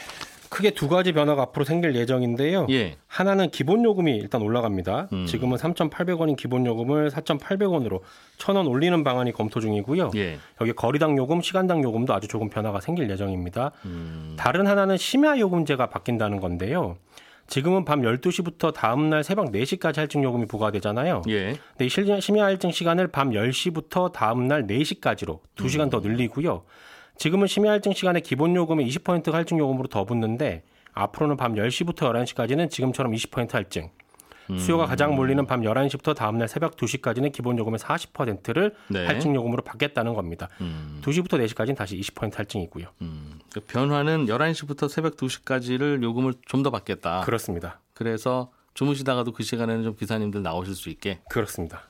크게 0.49 0.73
두 0.73 0.87
가지 0.89 1.13
변화가 1.13 1.41
앞으로 1.43 1.65
생길 1.65 1.95
예정인데요. 1.95 2.67
예. 2.71 2.97
하나는 3.07 3.51
기본 3.51 3.85
요금이 3.85 4.17
일단 4.17 4.43
올라갑니다. 4.43 5.09
음. 5.13 5.25
지금은 5.27 5.57
3,800원인 5.57 6.37
기본 6.37 6.67
요금을 6.67 7.11
4,800원으로 7.11 8.01
1,000원 8.37 8.69
올리는 8.69 9.03
방안이 9.03 9.33
검토 9.33 9.61
중이고요. 9.61 10.11
예. 10.17 10.39
여기 10.61 10.73
거리당 10.75 11.17
요금, 11.17 11.41
시간당 11.41 11.83
요금도 11.83 12.13
아주 12.13 12.29
조금 12.29 12.51
변화가 12.51 12.81
생길 12.81 13.09
예정입니다. 13.09 13.73
음. 13.87 14.37
다른 14.39 14.67
하나는 14.67 14.99
심야 14.99 15.39
요금제가 15.39 15.87
바뀐다는 15.87 16.41
건데요. 16.41 16.97
지금은 17.47 17.85
밤 17.85 18.01
12시부터 18.03 18.73
다음 18.73 19.11
날 19.11 19.23
새벽 19.25 19.53
4시까지 19.53 19.97
할증 19.97 20.23
요금이 20.25 20.47
부과되잖아요. 20.47 21.23
예. 21.29 21.57
근데 21.73 21.87
이 21.87 21.89
실- 21.89 22.21
심야 22.21 22.45
할증 22.45 22.71
시간을 22.71 23.09
밤 23.09 23.31
10시부터 23.31 24.13
다음 24.13 24.49
날 24.49 24.67
4시까지로 24.67 25.41
2시간 25.57 25.91
더 25.91 26.01
늘리고요. 26.01 26.63
지금은 27.17 27.47
심야 27.47 27.71
할증 27.71 27.93
시간에 27.93 28.21
기본 28.21 28.57
요금의 28.57 28.89
20% 28.89 29.33
할증 29.33 29.59
요금으로 29.59 29.89
더 29.89 30.05
붙는데 30.05 30.63
앞으로는 30.95 31.37
밤 31.37 31.55
10시부터 31.55 31.97
11시까지는 32.13 32.71
지금처럼 32.71 33.13
20% 33.13 33.53
할증. 33.53 33.91
수요가 34.59 34.87
가장 34.87 35.15
몰리는 35.15 35.45
밤 35.47 35.61
11시부터 35.63 36.15
다음 36.15 36.39
날 36.39 36.49
새벽 36.49 36.77
2시까지는 36.77 37.33
기본 37.33 37.59
요금의 37.59 37.79
40%를 37.79 38.75
네. 38.89 39.07
할증 39.07 39.35
요금으로 39.35 39.63
받겠다는 39.63 40.15
겁니다. 40.15 40.49
음. 40.61 41.01
2시부터 41.05 41.43
4시까지는 41.47 41.77
다시 41.77 41.99
20% 42.01 42.35
할증이고요. 42.37 42.87
음. 43.03 43.39
그 43.53 43.61
변화는 43.61 44.27
11시부터 44.27 44.89
새벽 44.89 45.17
2시까지를 45.17 46.03
요금을 46.03 46.35
좀 46.47 46.63
더 46.63 46.71
받겠다. 46.71 47.23
그렇습니다. 47.23 47.81
그래서 47.95 48.53
주무시다가도 48.75 49.33
그 49.33 49.43
시간에는 49.43 49.83
좀 49.83 49.97
기사님들 49.97 50.43
나오실 50.43 50.75
수 50.75 50.89
있게 50.91 51.21
그렇습니다. 51.29 51.83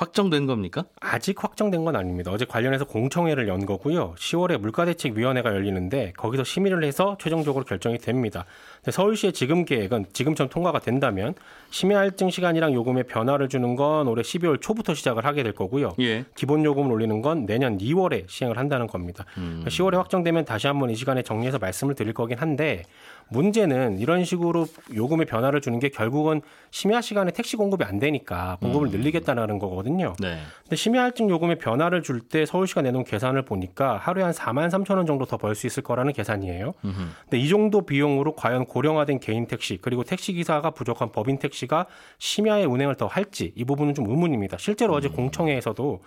확정된 0.00 0.46
겁니까? 0.46 0.84
아직 0.98 1.44
확정된 1.44 1.84
건 1.84 1.94
아닙니다. 1.94 2.30
어제 2.30 2.46
관련해서 2.46 2.86
공청회를 2.86 3.48
연 3.48 3.66
거고요. 3.66 4.14
10월에 4.16 4.56
물가대책위원회가 4.56 5.54
열리는데 5.54 6.14
거기서 6.16 6.42
심의를 6.42 6.82
해서 6.84 7.18
최종적으로 7.20 7.66
결정이 7.66 7.98
됩니다. 7.98 8.46
서울시의 8.90 9.34
지금 9.34 9.66
계획은 9.66 10.06
지금처럼 10.14 10.48
통과가 10.48 10.78
된다면 10.78 11.34
심야 11.68 11.98
할증 11.98 12.30
시간이랑 12.30 12.72
요금의 12.72 13.04
변화를 13.04 13.50
주는 13.50 13.76
건 13.76 14.08
올해 14.08 14.22
12월 14.22 14.58
초부터 14.62 14.94
시작을 14.94 15.26
하게 15.26 15.42
될 15.42 15.52
거고요. 15.52 15.92
예. 16.00 16.24
기본 16.34 16.64
요금을 16.64 16.90
올리는 16.90 17.20
건 17.20 17.44
내년 17.44 17.76
2월에 17.76 18.24
시행을 18.26 18.56
한다는 18.56 18.86
겁니다. 18.86 19.26
음. 19.36 19.62
10월에 19.66 19.96
확정되면 19.96 20.46
다시 20.46 20.66
한번 20.66 20.88
이 20.88 20.94
시간에 20.94 21.20
정리해서 21.22 21.58
말씀을 21.58 21.94
드릴 21.94 22.14
거긴 22.14 22.38
한데 22.38 22.84
문제는 23.30 23.98
이런 23.98 24.24
식으로 24.24 24.66
요금의 24.94 25.26
변화를 25.26 25.60
주는 25.60 25.78
게 25.78 25.88
결국은 25.88 26.42
심야 26.70 27.00
시간에 27.00 27.30
택시 27.30 27.56
공급이 27.56 27.84
안 27.84 27.98
되니까 27.98 28.58
공급을 28.60 28.88
음. 28.88 28.90
늘리겠다는 28.90 29.58
거거든요. 29.58 30.14
네. 30.20 30.38
근데 30.64 30.76
심야 30.76 31.02
할증 31.02 31.30
요금의 31.30 31.58
변화를 31.58 32.02
줄 32.02 32.20
때 32.20 32.44
서울시가 32.46 32.82
내놓은 32.82 33.04
계산을 33.04 33.42
보니까 33.42 33.96
하루에 33.96 34.22
한 34.22 34.32
4만 34.32 34.68
3천 34.70 34.96
원 34.96 35.06
정도 35.06 35.24
더 35.24 35.36
벌 35.38 35.54
수 35.54 35.66
있을 35.66 35.82
거라는 35.82 36.12
계산이에요. 36.12 36.74
음흠. 36.84 36.96
근데 37.24 37.38
이 37.38 37.48
정도 37.48 37.80
비용으로 37.86 38.34
과연 38.34 38.66
고령화된 38.66 39.20
개인 39.20 39.46
택시 39.46 39.78
그리고 39.80 40.04
택시 40.04 40.32
기사가 40.32 40.70
부족한 40.70 41.10
법인 41.12 41.38
택시가 41.38 41.86
심야에 42.18 42.64
운행을 42.66 42.96
더 42.96 43.06
할지 43.06 43.52
이 43.56 43.64
부분은 43.64 43.94
좀 43.94 44.08
의문입니다. 44.10 44.58
실제로 44.58 44.94
어제 44.94 45.08
공청회에서도 45.08 46.00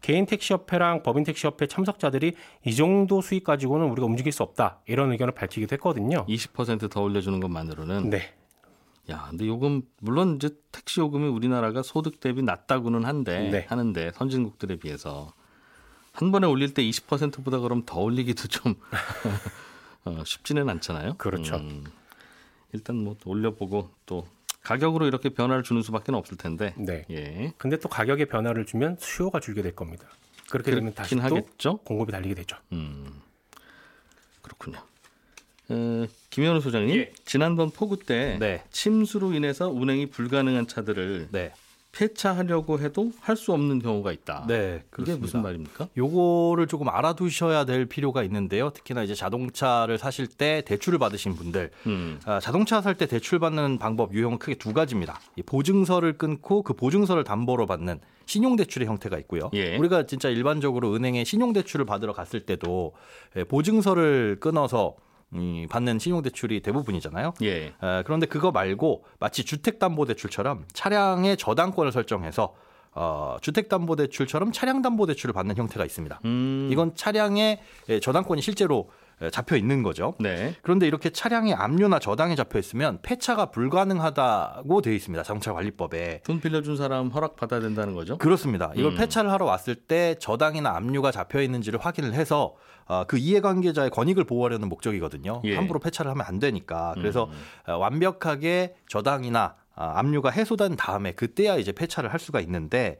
개인 0.00 0.26
택시 0.26 0.52
협회랑 0.52 1.02
법인 1.02 1.24
택시 1.24 1.46
협회 1.46 1.66
참석자들이 1.66 2.34
이 2.66 2.74
정도 2.74 3.20
수익 3.20 3.44
가지고는 3.44 3.86
우리가 3.90 4.06
움직일 4.06 4.32
수 4.32 4.42
없다 4.42 4.80
이런 4.86 5.12
의견을 5.12 5.34
밝히기도 5.34 5.74
했거든요. 5.74 6.24
20%더 6.26 7.02
올려주는 7.02 7.40
것만으로는 7.40 8.10
네, 8.10 8.34
야, 9.10 9.26
근데 9.30 9.46
요금 9.46 9.82
물론 10.00 10.36
이제 10.36 10.50
택시 10.70 11.00
요금이 11.00 11.28
우리나라가 11.28 11.82
소득 11.82 12.20
대비 12.20 12.42
낮다고는 12.42 13.04
한데 13.04 13.50
네. 13.50 13.66
하는데 13.68 14.10
선진국들에 14.12 14.76
비해서 14.76 15.32
한 16.12 16.30
번에 16.30 16.46
올릴 16.46 16.74
때 16.74 16.82
20%보다 16.82 17.58
그럼 17.60 17.84
더 17.86 18.00
올리기도 18.00 18.48
좀 18.48 18.74
어, 20.04 20.22
쉽지는 20.24 20.68
않잖아요. 20.68 21.14
그렇죠. 21.14 21.56
음, 21.56 21.84
일단 22.72 22.96
뭐 22.96 23.16
올려보고 23.24 23.90
또 24.04 24.26
가격으로 24.68 25.06
이렇게 25.06 25.30
변화를 25.30 25.62
주는 25.62 25.80
수밖에 25.80 26.12
없을 26.12 26.36
텐데. 26.36 26.74
네. 26.76 27.06
예. 27.10 27.52
근데 27.56 27.78
또 27.78 27.88
가격의 27.88 28.26
변화를 28.26 28.66
주면 28.66 28.98
수요가 29.00 29.40
줄게 29.40 29.62
될 29.62 29.74
겁니다. 29.74 30.06
그렇게 30.50 30.72
되면 30.72 30.92
다시 30.92 31.16
또 31.16 31.22
하겠죠. 31.22 31.78
공급이 31.78 32.12
달리게 32.12 32.34
되죠. 32.34 32.58
음, 32.72 33.06
그렇군요. 34.42 34.78
어, 35.70 36.06
김현우 36.28 36.60
소장님, 36.60 36.98
예. 36.98 37.12
지난번 37.24 37.70
폭우 37.70 37.96
때 37.96 38.36
네. 38.38 38.62
침수로 38.70 39.32
인해서 39.32 39.68
운행이 39.68 40.06
불가능한 40.10 40.66
차들을 40.66 41.28
네. 41.30 41.52
폐차하려고 41.92 42.78
해도 42.80 43.10
할 43.20 43.38
수 43.38 43.52
없는 43.52 43.78
경우가 43.80 44.10
있다. 44.12 44.44
네, 44.48 44.82
그게. 44.90 45.14
무슨 45.14 45.42
말입니까? 45.42 45.88
요거를 45.96 46.66
조금 46.66 46.88
알아두셔야 46.88 47.64
될 47.64 47.86
필요가 47.86 48.24
있는데요. 48.24 48.70
특히나 48.70 49.04
이제 49.04 49.14
자동차를 49.14 49.96
사실 49.96 50.26
때 50.26 50.62
대출을 50.66 50.98
받으신 50.98 51.34
분들, 51.36 51.70
음, 51.86 52.18
아, 52.24 52.40
자동차 52.40 52.80
살 52.82 52.94
때 52.98 53.06
대출 53.06 53.38
받는 53.38 53.78
방법 53.78 54.12
유형은 54.12 54.38
크게 54.38 54.56
두 54.56 54.72
가지입니다. 54.72 55.20
이 55.36 55.42
보증서를 55.42 56.18
끊고 56.18 56.62
그 56.62 56.72
보증서를 56.74 57.22
담보로 57.22 57.66
받는 57.66 58.00
신용대출의 58.26 58.88
형태가 58.88 59.16
있고요. 59.20 59.50
예. 59.54 59.76
우리가 59.76 60.06
진짜 60.06 60.28
일반적으로 60.28 60.94
은행에 60.94 61.22
신용대출을 61.22 61.86
받으러 61.86 62.12
갔을 62.12 62.40
때도 62.44 62.92
예, 63.36 63.44
보증서를 63.44 64.38
끊어서 64.40 64.96
이 64.96 65.07
받는 65.68 65.98
신용대출이 65.98 66.60
대부분이잖아요. 66.60 67.34
예. 67.42 67.66
에, 67.66 68.02
그런데 68.04 68.26
그거 68.26 68.50
말고 68.50 69.04
마치 69.20 69.44
주택담보대출처럼 69.44 70.64
차량의 70.72 71.36
저당권을 71.36 71.92
설정해서 71.92 72.54
어, 72.92 73.36
주택담보대출처럼 73.40 74.52
차량담보대출을 74.52 75.32
받는 75.32 75.56
형태가 75.56 75.84
있습니다. 75.84 76.20
음. 76.24 76.68
이건 76.72 76.94
차량의 76.94 77.60
예, 77.90 78.00
저당권이 78.00 78.42
실제로 78.42 78.90
예, 78.90 79.07
잡혀 79.32 79.56
있는 79.56 79.82
거죠. 79.82 80.14
네. 80.20 80.54
그런데 80.62 80.86
이렇게 80.86 81.10
차량의 81.10 81.54
압류나 81.54 81.98
저당이 81.98 82.36
잡혀 82.36 82.58
있으면 82.58 82.98
폐차가 83.02 83.50
불가능하다고 83.50 84.82
되어 84.82 84.92
있습니다. 84.92 85.22
자동차 85.22 85.52
관리법에. 85.52 86.22
돈 86.24 86.40
빌려준 86.40 86.76
사람 86.76 87.08
허락 87.08 87.36
받아야 87.36 87.60
된다는 87.60 87.94
거죠? 87.94 88.18
그렇습니다. 88.18 88.72
이걸 88.74 88.92
음. 88.92 88.96
폐차를 88.96 89.30
하러 89.30 89.44
왔을 89.44 89.74
때 89.74 90.14
저당이나 90.20 90.70
압류가 90.76 91.10
잡혀 91.10 91.42
있는지를 91.42 91.80
확인을 91.80 92.14
해서 92.14 92.54
어, 92.86 93.04
그 93.06 93.18
이해관계자의 93.18 93.90
권익을 93.90 94.24
보호하려는 94.24 94.68
목적이거든요. 94.68 95.42
예. 95.44 95.56
함부로 95.56 95.78
폐차를 95.78 96.10
하면 96.12 96.24
안 96.26 96.38
되니까. 96.38 96.94
그래서 96.94 97.24
음. 97.24 97.72
어, 97.72 97.76
완벽하게 97.76 98.76
저당이나 98.88 99.56
아, 99.74 99.98
압류가 100.00 100.30
해소된 100.30 100.76
다음에 100.76 101.12
그때야 101.12 101.56
이제 101.56 101.70
폐차를 101.70 102.12
할 102.12 102.18
수가 102.18 102.40
있는데 102.40 102.98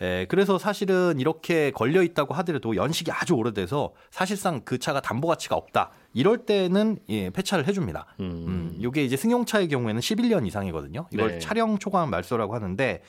에, 0.00 0.26
그래서 0.26 0.58
사실은 0.58 1.18
이렇게 1.18 1.70
걸려 1.70 2.02
있다고 2.02 2.34
하더라도 2.34 2.76
연식이 2.76 3.10
아주 3.12 3.34
오래돼서 3.34 3.92
사실상 4.10 4.62
그 4.64 4.78
차가 4.78 5.00
담보 5.00 5.28
가치가 5.28 5.56
없다. 5.56 5.90
이럴 6.12 6.38
때는 6.38 6.98
예, 7.08 7.30
폐차를 7.30 7.66
해줍니다. 7.68 8.06
음. 8.20 8.24
음, 8.24 8.76
이게 8.78 9.04
이제 9.04 9.16
승용차의 9.16 9.68
경우에는 9.68 10.00
11년 10.00 10.46
이상이거든요. 10.46 11.06
이걸 11.12 11.32
네. 11.32 11.38
차량 11.38 11.78
초과한 11.78 12.10
말소라고 12.10 12.54
하는데 12.54 13.02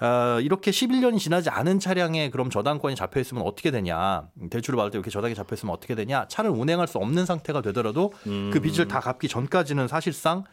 어, 0.00 0.40
이렇게 0.40 0.70
11년이 0.70 1.18
지나지 1.18 1.48
않은 1.48 1.78
차량에 1.80 2.30
그럼 2.30 2.50
저당권이 2.50 2.96
잡혀 2.96 3.20
있으면 3.20 3.44
어떻게 3.44 3.70
되냐? 3.70 4.28
대출을 4.50 4.76
받을 4.76 4.90
때 4.90 4.98
이렇게 4.98 5.10
저당이 5.10 5.34
잡혀 5.34 5.54
있으면 5.54 5.74
어떻게 5.74 5.94
되냐? 5.94 6.26
차를 6.28 6.50
운행할 6.50 6.86
수 6.86 6.98
없는 6.98 7.24
상태가 7.24 7.62
되더라도 7.62 8.12
음. 8.26 8.50
그 8.52 8.60
빚을 8.60 8.88
다 8.88 9.00
갚기 9.00 9.28
전까지는 9.28 9.88
사실상 9.88 10.44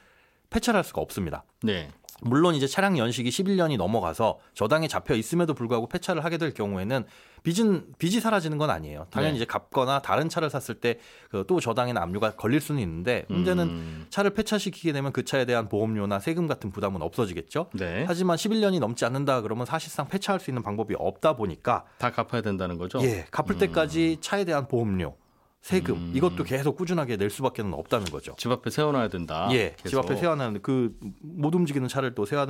폐차를 0.49 0.77
할 0.77 0.83
수가 0.83 1.01
없습니다. 1.01 1.43
네. 1.61 1.89
물론 2.21 2.55
이제 2.55 2.67
차량 2.67 2.97
연식이 2.97 3.29
11년이 3.29 3.77
넘어가서 3.77 4.39
저당이 4.53 4.87
잡혀 4.87 5.15
있음에도 5.15 5.53
불구하고 5.53 5.87
폐차를 5.87 6.23
하게 6.23 6.37
될 6.37 6.53
경우에는 6.53 7.05
빚은 7.43 7.95
빚이 7.97 8.21
사라지는 8.21 8.57
건 8.57 8.69
아니에요. 8.69 9.07
당연히 9.09 9.33
네. 9.33 9.37
이제 9.37 9.45
갚거나 9.45 10.01
다른 10.01 10.29
차를 10.29 10.49
샀을 10.49 10.79
때 10.79 10.99
또 11.47 11.59
저당이나 11.59 12.01
압류가 12.01 12.35
걸릴 12.35 12.61
수는 12.61 12.81
있는데 12.81 13.25
문제는 13.27 13.63
음. 13.67 14.05
차를 14.09 14.31
폐차시키게 14.31 14.91
되면 14.91 15.11
그 15.11 15.25
차에 15.25 15.45
대한 15.45 15.67
보험료나 15.67 16.19
세금 16.19 16.47
같은 16.47 16.71
부담은 16.71 17.01
없어지겠죠. 17.01 17.69
네. 17.73 18.05
하지만 18.07 18.37
11년이 18.37 18.79
넘지 18.79 19.03
않는다 19.05 19.41
그러면 19.41 19.65
사실상 19.65 20.07
폐차할 20.07 20.39
수 20.39 20.51
있는 20.51 20.61
방법이 20.61 20.95
없다 20.97 21.35
보니까 21.35 21.85
다 21.97 22.11
갚아야 22.11 22.41
된다는 22.41 22.77
거죠? 22.77 23.01
예 23.01 23.25
갚을 23.31 23.57
때까지 23.57 24.17
차에 24.21 24.45
대한 24.45 24.67
보험료, 24.67 25.15
세금 25.63 25.95
음. 25.95 26.11
이것도 26.13 26.43
계속 26.43 26.75
꾸준하게 26.75 27.15
낼 27.15 27.29
수밖에 27.29 27.63
는 27.63 27.73
없다는 27.73 28.07
거죠. 28.07 28.35
집 28.37 28.51
앞에 28.51 28.69
세워놔야 28.69 29.07
된다. 29.07 29.47
예, 29.53 29.73
집 29.77 29.83
계속. 29.83 29.99
앞에 29.99 30.17
세워놓는 30.17 30.61
그 30.61 30.93
못 31.21 31.55
움직이는 31.55 31.87
차를 31.87 32.15
또 32.15 32.25
세워야 32.25 32.45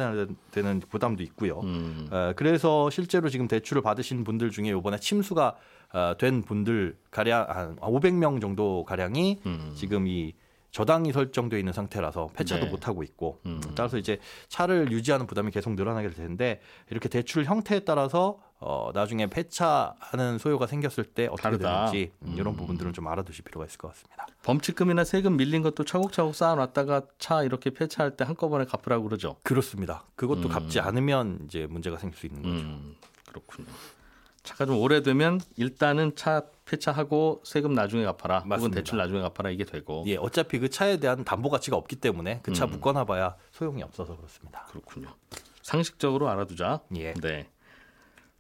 되는 0.51 0.79
부담도 0.89 1.22
있고요. 1.24 1.60
음. 1.62 2.08
어, 2.12 2.34
그래서 2.36 2.89
실제로 2.89 3.29
지금 3.29 3.48
대출을 3.48 3.84
받으신 3.84 4.24
분들 4.24 4.50
중에 4.50 4.70
이번에 4.70 4.98
침수가 4.98 5.55
어, 5.93 6.15
된 6.17 6.41
분들 6.41 6.98
가량 7.12 7.46
한 7.50 7.75
500명 7.77 8.41
정도 8.41 8.84
가량이 8.84 9.41
음. 9.46 9.74
지금 9.75 10.08
이 10.08 10.34
저당이 10.72 11.12
설정되어 11.12 11.60
있는 11.60 11.72
상태라서 11.72 12.29
폐차도 12.36 12.65
네. 12.65 12.72
못 12.72 12.88
하고 12.88 13.03
있고 13.03 13.39
음. 13.46 13.62
따라서 13.75 14.00
이제 14.00 14.17
차를 14.48 14.91
유지하는 14.91 15.27
부담이 15.27 15.51
계속 15.51 15.75
늘어나게 15.75 16.10
될 16.10 16.17
텐데 16.17 16.62
이렇게 16.89 17.10
대출 17.10 17.46
형태에 17.46 17.82
따라서 17.82 18.39
어, 18.65 18.91
나중에 18.93 19.27
폐차하는 19.27 20.38
소요가 20.38 20.67
생겼을 20.67 21.03
때 21.03 21.27
어떻게 21.27 21.43
다르다. 21.43 21.86
되는지 21.91 22.13
음, 22.22 22.36
이런 22.38 22.53
음. 22.53 22.58
부분들은 22.58 22.93
좀 22.93 23.08
알아두실 23.08 23.43
필요가 23.43 23.65
있을 23.65 23.77
것 23.77 23.89
같습니다. 23.89 24.25
범칙금이나 24.43 25.03
세금 25.03 25.36
밀린 25.36 25.62
것도 25.63 25.84
차곡차곡 25.84 26.34
쌓아놨다가 26.34 27.01
차 27.20 27.43
이렇게 27.43 27.72
폐차할 27.72 28.15
때 28.15 28.24
한꺼번에 28.24 28.63
갚으라고 28.65 29.03
그러죠. 29.03 29.36
그렇습니다. 29.43 30.05
그것도 30.15 30.43
음. 30.43 30.48
갚지 30.48 30.79
않으면 30.79 31.39
이제 31.46 31.67
문제가 31.70 31.98
생길 31.98 32.17
수 32.17 32.25
있는 32.25 32.41
거죠. 32.41 32.55
음, 32.55 32.96
그렇군요. 33.27 33.67
차가 34.43 34.65
좀 34.65 34.77
오래되면 34.77 35.39
일단은 35.58 36.15
차 36.15 36.43
폐차하고 36.65 37.41
세금 37.45 37.73
나중에 37.73 38.04
갚아라. 38.06 38.38
혹은 38.39 38.49
맞습니다. 38.49 38.76
대출 38.76 38.97
나중에 38.97 39.21
갚아라 39.21 39.49
이게 39.49 39.65
되고. 39.65 40.04
예, 40.08 40.15
어차피 40.17 40.60
그 40.60 40.69
차에 40.69 40.97
대한 40.97 41.23
담보 41.26 41.49
가치가 41.49 41.76
없기 41.78 41.97
때문에 41.97 42.39
그차 42.43 42.65
음. 42.65 42.71
묶어놔봐야 42.71 43.36
소용이 43.52 43.84
없어서 43.84 44.15
그렇습니다. 44.17 44.65
그렇군요. 44.69 45.10
상식적으로 45.62 46.30
알아두자. 46.30 46.82
예. 46.97 47.13
네. 47.13 47.49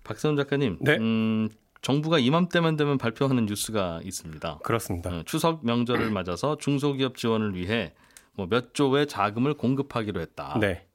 박세훈 0.03 0.35
작가님. 0.35 0.77
네. 0.81 0.97
음, 0.97 1.49
정부가 1.81 2.19
이맘때만 2.19 2.75
되면 2.77 2.97
발표하는 2.97 3.45
뉴스가 3.45 4.01
있습니다. 4.03 4.59
그렇습니다. 4.63 5.09
어, 5.09 5.23
추석 5.25 5.65
명절을 5.65 6.11
맞아서 6.11 6.57
중소기업 6.57 7.17
지원을 7.17 7.55
위해 7.55 7.93
뭐 8.35 8.47
몇 8.47 8.73
조의 8.73 9.07
자금을 9.07 9.53
공급하기로 9.55 10.19
했다. 10.21 10.57
네. 10.59 10.87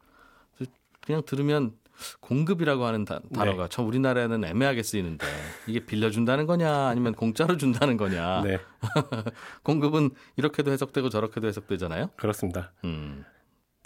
그냥 1.02 1.22
들으면 1.24 1.72
공급이라고 2.20 2.84
하는 2.84 3.04
다- 3.04 3.20
단어가 3.34 3.66
참 3.68 3.86
우리나라에는 3.86 4.44
애매하게 4.44 4.82
쓰이는데 4.82 5.26
이게 5.66 5.80
빌려준다는 5.80 6.46
거냐 6.46 6.70
아니면 6.86 7.14
공짜로 7.14 7.56
준다는 7.56 7.96
거냐 7.96 8.42
네. 8.42 8.58
공급은 9.64 10.10
이렇게도 10.36 10.70
해석되고 10.70 11.08
저렇게도 11.08 11.46
해석되잖아요. 11.48 12.10
것입니다. 12.18 12.72
음. 12.84 13.24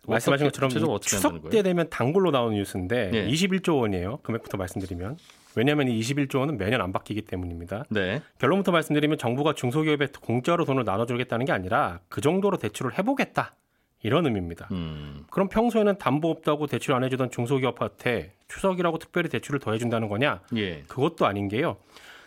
말씀하신 0.07 0.47
어떻게, 0.47 0.67
것처럼 0.77 1.01
추석? 1.01 1.51
때 1.51 1.62
되면 1.62 1.88
단골로 1.88 2.31
나오는 2.31 2.57
뉴스인데 2.57 3.11
네. 3.11 3.29
21조 3.29 3.81
원이에요. 3.81 4.19
금액부터 4.23 4.59
말씀드리면. 4.59 5.17
왜냐하면 5.55 5.88
이 5.88 6.01
21조 6.01 6.38
원은 6.41 6.57
매년 6.57 6.81
안 6.81 6.93
바뀌기 6.93 7.23
때문입니다. 7.23 7.85
네. 7.91 8.23
결론부터 8.38 8.73
말씀드리면 8.73 9.19
정부가 9.19 9.55
중소기업에 9.55 10.09
공짜로 10.21 10.65
돈을 10.65 10.85
나눠주겠다는 10.85 11.47
게 11.47 11.53
아니라 11.53 12.01
그 12.09 12.21
정도로 12.21 12.57
대출을 12.57 12.99
해보겠다 12.99 13.55
이런 14.03 14.27
의미입니다. 14.27 14.69
음. 14.73 15.25
그럼 15.31 15.49
평소에는 15.49 15.99
담보 15.99 16.29
없다고 16.29 16.67
대출 16.67 16.95
안 16.95 17.05
해주던 17.05 17.31
중소기업한테 17.31 18.33
추석이라고 18.49 18.99
특별히 18.99 19.29
대출을 19.29 19.61
더 19.61 19.73
해준다는 19.73 20.09
거냐? 20.09 20.41
예. 20.57 20.83
그것도 20.88 21.27
아닌 21.27 21.49
게요. 21.49 21.77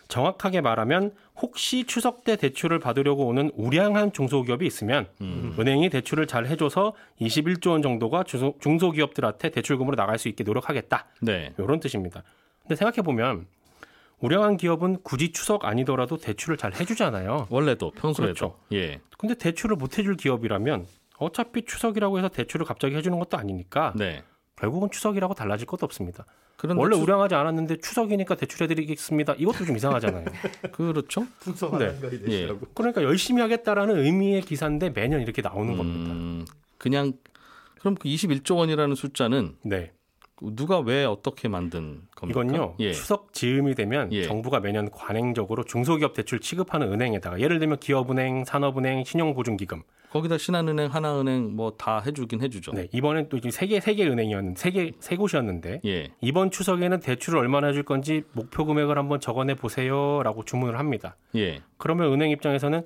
정확하게 0.08 0.62
말하면 0.62 1.14
혹시 1.38 1.84
추석 1.86 2.24
때 2.24 2.36
대출을 2.36 2.80
받으려고 2.80 3.28
오는 3.28 3.52
우량한 3.56 4.14
중소기업이 4.14 4.66
있으면 4.66 5.08
음. 5.22 5.56
은행이 5.60 5.90
대출을 5.90 6.28
잘 6.28 6.46
해줘서 6.48 6.94
21조 7.20 7.72
원 7.72 7.82
정도가 7.82 8.24
중소, 8.24 8.56
중소 8.62 8.92
기업들한테 8.92 9.50
대출금으로 9.50 9.96
나갈 9.96 10.18
수 10.18 10.30
있게 10.30 10.44
노력하겠다. 10.44 11.06
네. 11.22 11.54
이런 11.58 11.80
뜻입니다. 11.80 12.24
근데 12.62 12.76
생각해 12.76 13.02
보면 13.02 13.48
우량한 14.20 14.58
기업은 14.58 15.00
굳이 15.04 15.32
추석 15.34 15.66
아니더라도 15.66 16.18
대출을 16.18 16.58
잘 16.58 16.74
해주잖아요. 16.74 17.48
원래도 17.50 17.92
평소에도 17.92 18.34
그렇죠. 18.34 18.60
예. 18.72 19.02
근데 19.18 19.36
대출을 19.36 19.76
못 19.76 19.98
해줄 19.98 20.16
기업이라면 20.16 20.86
어차피 21.18 21.66
추석이라고 21.66 22.18
해서 22.18 22.30
대출을 22.30 22.66
갑자기 22.66 22.96
해주는 22.96 23.18
것도 23.20 23.38
아니니까 23.38 23.94
네. 23.96 24.24
결국은 24.56 24.90
추석이라고 24.92 25.34
달라질 25.34 25.68
것도 25.68 25.86
없습니다. 25.86 26.26
그런데 26.58 26.80
원래 26.82 26.96
추- 26.96 27.02
우량하지 27.04 27.36
않았는데 27.36 27.78
추석이니까 27.78 28.36
대출해드리겠습니다. 28.36 29.34
이것도 29.38 29.66
좀 29.66 29.76
이상하잖아요. 29.76 30.26
그렇죠. 30.72 31.28
네. 31.78 32.00
예. 32.30 32.50
그러니까 32.74 33.04
열심히 33.04 33.42
하겠다라는 33.42 33.98
의미의 34.00 34.42
기사인데 34.42 34.92
매년 34.92 35.22
이렇게 35.22 35.42
나오는 35.42 35.76
겁니다. 35.76 36.14
음, 36.14 36.46
그냥 36.78 37.14
그럼 37.80 37.96
그 37.96 38.08
21조 38.08 38.56
원이라는 38.58 38.96
숫자는 38.96 39.58
네. 39.64 39.92
누가 40.42 40.80
왜 40.80 41.06
어떻게 41.06 41.48
만든 41.48 42.02
겁니까? 42.16 42.42
이건요. 42.42 42.76
예. 42.80 42.92
추석 42.92 43.34
즈음이 43.34 43.74
되면 43.76 44.12
예. 44.12 44.24
정부가 44.24 44.60
매년 44.60 44.90
관행적으로 44.92 45.64
중소기업 45.64 46.14
대출 46.14 46.40
취급하는 46.40 46.92
은행에다가 46.92 47.40
예를 47.40 47.60
들면 47.60 47.80
기업은행, 47.80 48.44
산업은행, 48.44 49.04
신용보증기금. 49.06 49.82
거기다 50.12 50.38
신한은행, 50.38 50.94
하나은행 50.94 51.56
뭐 51.56 51.72
다 51.72 52.00
해주긴 52.00 52.42
해주죠. 52.42 52.72
네. 52.74 52.88
이번엔 52.94 53.28
또 53.30 53.38
세개 53.50 53.80
세 53.82 53.96
개 53.96 54.06
은행이었는데 54.08 54.60
세개 54.60 54.92
세 55.00 55.16
곳이었는데 55.18 55.82
예. 55.86 56.12
이번 56.22 56.52
추석에는 56.52 57.00
대출을 57.02 57.40
얼마나 57.40 57.68
해줄 57.68 57.84
건지 57.84 58.24
목표 58.34 58.66
금액을 58.66 58.98
한번 58.98 59.20
적어내 59.20 59.56
보세요라고 59.56 60.44
주문을 60.46 60.80
합니다. 60.80 61.16
예. 61.36 61.62
그러면 61.78 62.14
은행 62.14 62.30
입장에서는 62.32 62.84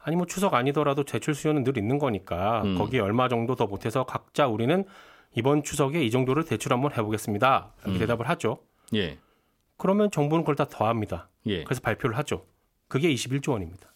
아니 0.00 0.16
뭐 0.16 0.26
추석 0.26 0.54
아니더라도 0.54 1.04
대출 1.04 1.34
수요는 1.34 1.64
늘 1.64 1.76
있는 1.78 1.98
거니까 1.98 2.62
음. 2.62 2.78
거기에 2.78 3.00
얼마 3.00 3.28
정도 3.28 3.56
더 3.56 3.66
못해서 3.66 4.04
각자 4.04 4.46
우리는 4.46 4.84
이번 5.34 5.62
추석에 5.62 6.04
이 6.04 6.10
정도를 6.10 6.44
대출 6.44 6.72
한번 6.72 6.92
해보겠습니다. 6.92 7.72
이렇게 7.82 7.96
음. 7.96 7.98
대답을 7.98 8.28
하죠. 8.30 8.58
예. 8.94 9.18
그러면 9.76 10.10
정부는 10.10 10.42
그걸 10.42 10.56
다 10.56 10.64
더합니다. 10.64 11.28
예. 11.46 11.62
그래서 11.64 11.80
발표를 11.80 12.16
하죠. 12.18 12.44
그게 12.88 13.12
21조 13.14 13.52
원입니다. 13.52 13.88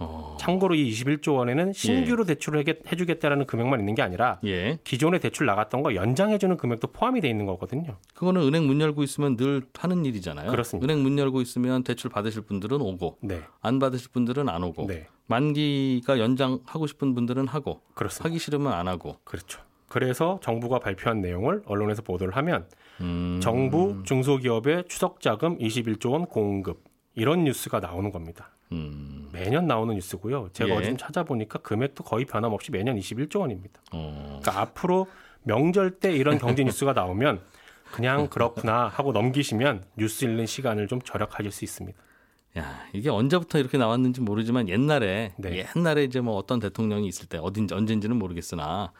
어. 0.00 0.36
참고로 0.40 0.76
이 0.76 0.90
21조 0.92 1.34
원에는 1.36 1.72
신규로 1.72 2.24
대출을 2.24 2.60
해게- 2.60 2.80
해주겠다라는 2.90 3.46
금액만 3.46 3.80
있는 3.80 3.94
게 3.96 4.02
아니라 4.02 4.38
예. 4.44 4.78
기존에 4.84 5.18
대출 5.18 5.46
나갔던 5.46 5.82
거 5.82 5.94
연장해주는 5.94 6.56
금액도 6.56 6.88
포함이 6.88 7.20
돼 7.20 7.28
있는 7.28 7.46
거거든요. 7.46 7.96
그거는 8.14 8.42
은행 8.42 8.66
문 8.66 8.80
열고 8.80 9.02
있으면 9.02 9.36
늘 9.36 9.62
하는 9.76 10.04
일이잖아요. 10.04 10.50
그렇습니다. 10.52 10.84
은행 10.92 11.02
문 11.02 11.18
열고 11.18 11.40
있으면 11.40 11.82
대출 11.82 12.10
받으실 12.10 12.42
분들은 12.42 12.80
오고 12.80 13.18
네, 13.22 13.42
안 13.60 13.80
받으실 13.80 14.10
분들은 14.12 14.48
안 14.48 14.62
오고 14.62 14.86
네, 14.86 15.08
만기가 15.26 16.20
연장하고 16.20 16.86
싶은 16.86 17.14
분들은 17.16 17.48
하고 17.48 17.80
그렇습니다. 17.94 18.28
하기 18.28 18.38
싫으면 18.38 18.72
안 18.72 18.86
하고. 18.86 19.16
그렇죠. 19.24 19.60
그래서 19.88 20.38
정부가 20.42 20.78
발표한 20.78 21.20
내용을 21.20 21.62
언론에서 21.66 22.02
보도를 22.02 22.36
하면 22.36 22.66
음. 23.00 23.40
정부 23.42 24.02
중소기업의 24.04 24.84
추석 24.88 25.20
자금 25.20 25.58
21조 25.58 26.12
원 26.12 26.26
공급 26.26 26.84
이런 27.14 27.44
뉴스가 27.44 27.80
나오는 27.80 28.10
겁니다. 28.10 28.50
음. 28.72 29.28
매년 29.32 29.66
나오는 29.66 29.94
뉴스고요. 29.94 30.50
제가 30.52 30.70
예. 30.70 30.74
어제 30.74 30.88
좀 30.88 30.96
찾아보니까 30.98 31.60
금액도 31.60 32.04
거의 32.04 32.24
변함없이 32.26 32.70
매년 32.70 32.98
21조 32.98 33.40
원입니다. 33.40 33.80
어. 33.92 34.40
그러니까 34.40 34.62
앞으로 34.62 35.06
명절 35.42 35.98
때 35.98 36.14
이런 36.14 36.38
경제 36.38 36.62
뉴스가 36.62 36.92
나오면 36.92 37.40
그냥 37.92 38.28
그렇구나 38.28 38.88
하고 38.88 39.12
넘기시면 39.12 39.84
뉴스 39.96 40.26
읽는 40.26 40.44
시간을 40.46 40.88
좀 40.88 41.00
절약하실 41.00 41.50
수 41.50 41.64
있습니다. 41.64 41.98
야, 42.58 42.84
이게 42.92 43.08
언제부터 43.08 43.58
이렇게 43.58 43.78
나왔는지 43.78 44.20
모르지만 44.20 44.68
옛날에 44.68 45.32
네. 45.38 45.66
옛날에 45.76 46.04
이제 46.04 46.20
뭐 46.20 46.36
어떤 46.36 46.58
대통령이 46.58 47.06
있을 47.06 47.26
때 47.26 47.38
어딘지 47.38 47.74
언젠지는 47.74 48.16
모르겠으나 48.16 48.92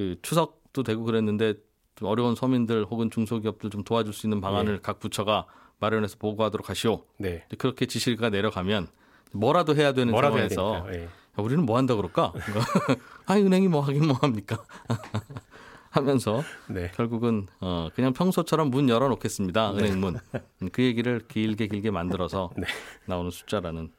그 0.00 0.16
추석도 0.22 0.82
되고 0.82 1.04
그랬는데 1.04 1.56
좀 1.94 2.08
어려운 2.08 2.34
서민들 2.34 2.86
혹은 2.86 3.10
중소기업들 3.10 3.68
좀 3.68 3.84
도와줄 3.84 4.14
수 4.14 4.26
있는 4.26 4.40
방안을 4.40 4.80
각 4.80 4.98
부처가 4.98 5.44
마련해서 5.78 6.16
보고하도록 6.18 6.70
하시오. 6.70 7.04
네. 7.18 7.44
그렇게 7.58 7.84
지시가 7.84 8.30
내려가면 8.30 8.88
뭐라도 9.32 9.76
해야 9.76 9.92
되는 9.92 10.10
뭐라도 10.10 10.38
해야 10.38 10.48
상황에서 10.48 10.86
되니까. 10.86 10.98
예. 10.98 11.04
야, 11.04 11.08
우리는 11.36 11.66
뭐 11.66 11.76
한다 11.76 11.96
그럴까? 11.96 12.32
아, 13.26 13.36
은행이 13.36 13.68
뭐 13.68 13.82
하긴 13.82 14.06
뭐 14.06 14.16
합니까? 14.16 14.64
하면서 15.90 16.42
네. 16.68 16.90
결국은 16.94 17.46
어 17.60 17.88
그냥 17.94 18.14
평소처럼 18.14 18.70
문 18.70 18.88
열어 18.88 19.08
놓겠습니다. 19.08 19.72
은행 19.74 20.00
문. 20.00 20.18
음, 20.62 20.68
그 20.72 20.82
얘기를 20.82 21.20
길게 21.28 21.66
길게 21.66 21.90
만들어서 21.90 22.50
네. 22.56 22.64
나오는 23.04 23.30
숫자라는 23.30 23.92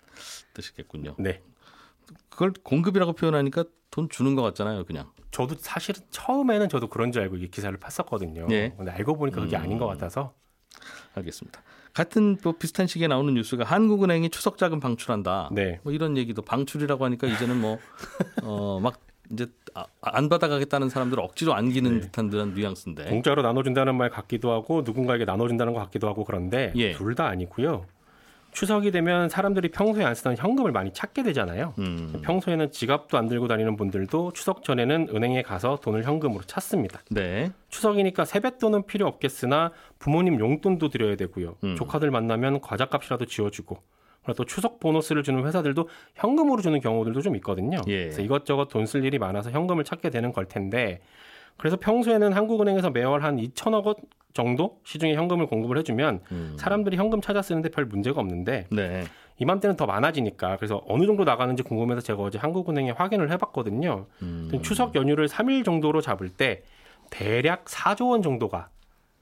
뜻이겠군요. 0.56 1.16
네. 1.20 1.44
그걸 2.30 2.54
공급이라고 2.64 3.14
표현하니까 3.14 3.66
돈 3.92 4.10
주는 4.10 4.34
것 4.36 4.42
같잖아요, 4.42 4.86
그냥. 4.86 5.12
저도 5.32 5.56
사실은 5.58 6.02
처음에는 6.12 6.70
저도 6.70 6.88
그런 6.88 7.12
줄 7.12 7.22
알고 7.24 7.38
이 7.38 7.48
기사를 7.50 7.76
팠었거든요. 7.80 8.52
예. 8.52 8.74
근데 8.78 8.92
알고 8.92 9.18
보니까 9.18 9.42
그게 9.42 9.56
음. 9.58 9.62
아닌 9.64 9.78
것 9.78 9.88
같아서 9.88 10.34
알겠습니다. 11.16 11.62
같은 11.94 12.38
또 12.38 12.54
비슷한 12.54 12.88
시기에 12.88 13.08
나오는 13.08 13.34
뉴스가 13.34 13.64
한국은행이 13.66 14.30
추석 14.30 14.58
자금 14.58 14.80
방출한다. 14.80 15.50
네. 15.52 15.80
뭐 15.84 15.92
이런 15.92 16.18
얘기도 16.18 16.42
방출이라고 16.42 17.04
하니까 17.06 17.28
이제는 17.28 17.60
뭐 17.60 17.80
어 18.44 18.80
막 18.80 19.00
이제 19.32 19.48
아, 19.74 19.86
안 20.02 20.28
받아가겠다는 20.28 20.90
사람들을 20.90 21.24
억지로 21.24 21.54
안기는 21.54 21.94
네. 21.96 22.00
듯한 22.02 22.30
그런 22.30 22.54
뉘앙스인데. 22.54 23.06
공짜로 23.06 23.42
나눠준다는 23.42 23.96
말 23.96 24.10
같기도 24.10 24.52
하고 24.52 24.82
누군가에게 24.84 25.24
나눠준다는 25.24 25.74
것 25.74 25.80
같기도 25.80 26.10
하고 26.10 26.26
그런데 26.26 26.74
예. 26.76 26.92
둘다 26.92 27.28
아니고요. 27.28 27.86
추석이 28.52 28.92
되면 28.92 29.30
사람들이 29.30 29.70
평소에 29.70 30.04
안 30.04 30.14
쓰던 30.14 30.36
현금을 30.38 30.72
많이 30.72 30.92
찾게 30.94 31.24
되잖아요. 31.24 31.74
음. 31.80 32.22
평소에는 32.24 32.72
지갑도 32.72 33.18
안 33.18 33.28
들고 33.28 33.48
다니는 33.48 33.78
분들도 33.78 34.34
추석 34.34 34.64
전에는 34.64 35.08
은행에 35.14 35.42
가서 35.42 35.80
돈을 35.82 36.04
현금으로 36.04 36.44
찾습니다. 36.44 37.02
네. 37.10 37.52
추석이니까 37.70 38.26
세뱃돈은 38.26 38.86
필요 38.88 39.08
없겠으나 39.08 39.72
부모님 40.00 40.40
용돈도 40.40 40.90
드려야 40.90 41.16
되고요. 41.16 41.56
음. 41.64 41.76
조카들 41.76 42.12
만나면 42.12 42.60
과자값이라도 42.62 43.26
지어주고 43.26 43.78
그리고 44.24 44.36
또 44.36 44.46
추석 44.46 44.80
보너스를 44.80 45.24
주는 45.24 45.46
회사들도 45.48 45.88
현금으로 46.16 46.62
주는 46.62 46.80
경우들도 46.80 47.22
좀 47.22 47.36
있거든요. 47.38 47.80
예. 47.88 48.04
그래서 48.04 48.22
이것저것 48.22 48.68
돈 48.68 48.86
쓸 48.86 49.04
일이 49.06 49.18
많아서 49.18 49.50
현금을 49.50 49.84
찾게 49.84 50.10
되는 50.10 50.32
걸 50.34 50.46
텐데 50.46 51.02
그래서 51.58 51.78
평소에는 51.78 52.34
한국은행에서 52.34 52.90
매월 52.90 53.24
한 53.24 53.38
2천억 53.38 53.86
원 53.86 53.96
정도 54.34 54.80
시중에 54.86 55.16
현금을 55.16 55.48
공급을 55.48 55.78
해주면 55.80 56.22
음. 56.32 56.56
사람들이 56.58 56.98
현금 56.98 57.22
찾아 57.22 57.42
쓰는데 57.42 57.70
별 57.70 57.86
문제가 57.86 58.22
없는데 58.22 58.68
네. 58.72 59.04
이맘때는 59.40 59.76
더 59.76 59.86
많아지니까 59.86 60.58
그래서 60.58 60.82
어느 60.88 61.06
정도 61.06 61.24
나가는지 61.24 61.64
궁금해서 61.64 62.02
제가 62.02 62.22
어제 62.22 62.38
한국은행에 62.38 62.92
확인을 62.92 63.32
해봤거든요. 63.32 64.06
음. 64.22 64.52
추석 64.62 64.96
연휴를 64.96 65.28
3일 65.28 65.66
정도로 65.66 66.02
잡을 66.02 66.30
때 66.30 66.64
대략 67.10 67.66
4조 67.66 68.12
원 68.12 68.22
정도가 68.22 68.70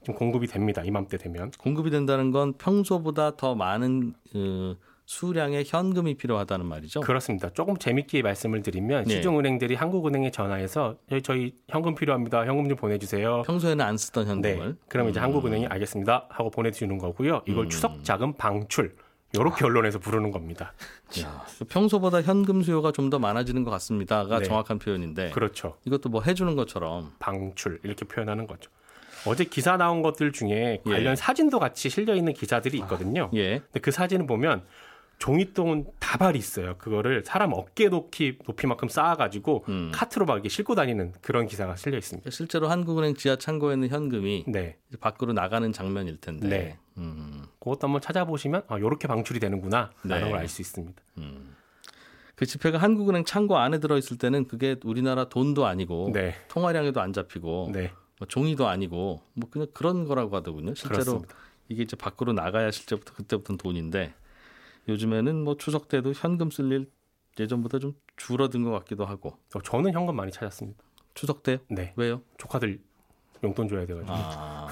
지금 0.02 0.14
공급이 0.14 0.46
됩니다. 0.46 0.82
이맘때 0.84 1.18
되면. 1.18 1.50
공급이 1.58 1.90
된다는 1.90 2.30
건 2.30 2.54
평소보다 2.54 3.36
더 3.36 3.54
많은 3.54 4.14
어, 4.34 4.76
수량의 5.10 5.64
현금이 5.66 6.14
필요하다는 6.14 6.66
말이죠. 6.66 7.00
그렇습니다. 7.00 7.50
조금 7.50 7.76
재밌게 7.76 8.22
말씀을 8.22 8.62
드리면 8.62 9.10
예. 9.10 9.16
시중은행들이 9.16 9.74
한국은행에 9.74 10.30
전화해서 10.30 10.98
저희, 11.08 11.20
저희 11.20 11.54
현금 11.68 11.96
필요합니다. 11.96 12.46
현금 12.46 12.68
좀 12.68 12.76
보내주세요. 12.78 13.42
평소에는 13.42 13.84
안 13.84 13.96
쓰던 13.98 14.40
네. 14.40 14.52
현금을. 14.52 14.76
그럼 14.88 15.08
이제 15.08 15.18
음. 15.18 15.24
한국은행이 15.24 15.66
알겠습니다 15.66 16.26
하고 16.30 16.50
보내주는 16.50 16.96
거고요. 16.96 17.42
이걸 17.48 17.64
음. 17.64 17.68
추석 17.68 18.04
자금 18.04 18.34
방출 18.34 18.94
이렇게 19.32 19.64
언론에서 19.64 19.98
부르는 19.98 20.30
겁니다. 20.30 20.74
야, 21.20 21.44
평소보다 21.68 22.22
현금 22.22 22.62
수요가 22.62 22.92
좀 22.92 23.10
더 23.10 23.18
많아지는 23.18 23.64
것 23.64 23.72
같습니다가 23.72 24.38
네. 24.38 24.44
정확한 24.44 24.78
표현인데 24.78 25.30
그렇죠. 25.30 25.76
이것도 25.86 26.08
뭐 26.08 26.22
해주는 26.22 26.54
것처럼 26.54 27.10
방출 27.18 27.80
이렇게 27.82 28.04
표현하는 28.04 28.46
거죠. 28.46 28.70
어제 29.26 29.42
기사 29.42 29.76
나온 29.76 30.02
것들 30.02 30.30
중에 30.30 30.82
관련 30.84 31.12
예. 31.12 31.16
사진도 31.16 31.58
같이 31.58 31.90
실려 31.90 32.14
있는 32.14 32.32
기사들이 32.32 32.78
있거든요. 32.78 33.28
예. 33.34 33.58
근데 33.58 33.80
그 33.80 33.90
사진을 33.90 34.28
보면 34.28 34.62
종이돈 35.20 35.86
다발이 35.98 36.38
있어요. 36.38 36.76
그거를 36.78 37.22
사람 37.26 37.52
어깨 37.52 37.88
높이 37.88 38.38
높이만큼 38.46 38.88
쌓아가지고 38.88 39.64
음. 39.68 39.90
카트로 39.94 40.24
막 40.24 40.34
이렇게 40.34 40.48
싣고 40.48 40.74
다니는 40.74 41.12
그런 41.20 41.46
기사가 41.46 41.76
실려 41.76 41.98
있습니다. 41.98 42.30
실제로 42.30 42.68
한국은행 42.68 43.14
지하 43.14 43.36
창고에 43.36 43.74
있는 43.74 43.88
현금이 43.90 44.46
네, 44.48 44.78
밖으로 44.98 45.34
나가는 45.34 45.70
장면일 45.72 46.16
텐데. 46.22 46.48
네. 46.48 46.78
음, 46.96 47.44
그것도 47.58 47.80
한번 47.82 48.00
찾아보시면 48.00 48.62
아, 48.66 48.78
이렇게 48.78 49.06
방출이 49.06 49.40
되는구나 49.40 49.90
라는 50.04 50.24
네. 50.24 50.30
걸알 50.30 50.48
수 50.48 50.62
있습니다. 50.62 51.00
음. 51.18 51.54
그 52.34 52.46
지폐가 52.46 52.78
한국은행 52.78 53.26
창고 53.26 53.58
안에 53.58 53.78
들어 53.78 53.98
있을 53.98 54.16
때는 54.16 54.48
그게 54.48 54.76
우리나라 54.84 55.28
돈도 55.28 55.66
아니고 55.66 56.12
네, 56.14 56.34
통화량에도 56.48 56.98
안 57.02 57.12
잡히고 57.12 57.72
네, 57.74 57.92
뭐 58.18 58.26
종이도 58.26 58.66
아니고 58.68 59.20
뭐 59.34 59.50
그냥 59.50 59.68
그런 59.74 60.06
거라고 60.06 60.34
하더군요. 60.36 60.74
실제로 60.74 61.02
그렇습니다. 61.02 61.34
이게 61.68 61.82
이제 61.82 61.94
밖으로 61.94 62.32
나가야 62.32 62.70
실제부터 62.70 63.12
그때부터는 63.12 63.58
돈인데 63.58 64.14
요즘에는 64.88 65.44
뭐 65.44 65.56
추석 65.56 65.88
때도 65.88 66.12
현금 66.12 66.50
쓸 66.50 66.70
일 66.72 66.90
예전보다 67.38 67.78
좀 67.78 67.94
줄어든 68.16 68.64
것 68.64 68.70
같기도 68.72 69.04
하고 69.06 69.30
어, 69.54 69.60
저는 69.62 69.92
현금 69.92 70.16
많이 70.16 70.30
찾았습니다. 70.32 70.82
추석 71.14 71.42
때 71.42 71.58
네, 71.68 71.92
왜요? 71.96 72.22
조카들 72.38 72.78
용돈 73.42 73.68
줘야 73.68 73.86
돼가지고. 73.86 74.12
아 74.12 74.68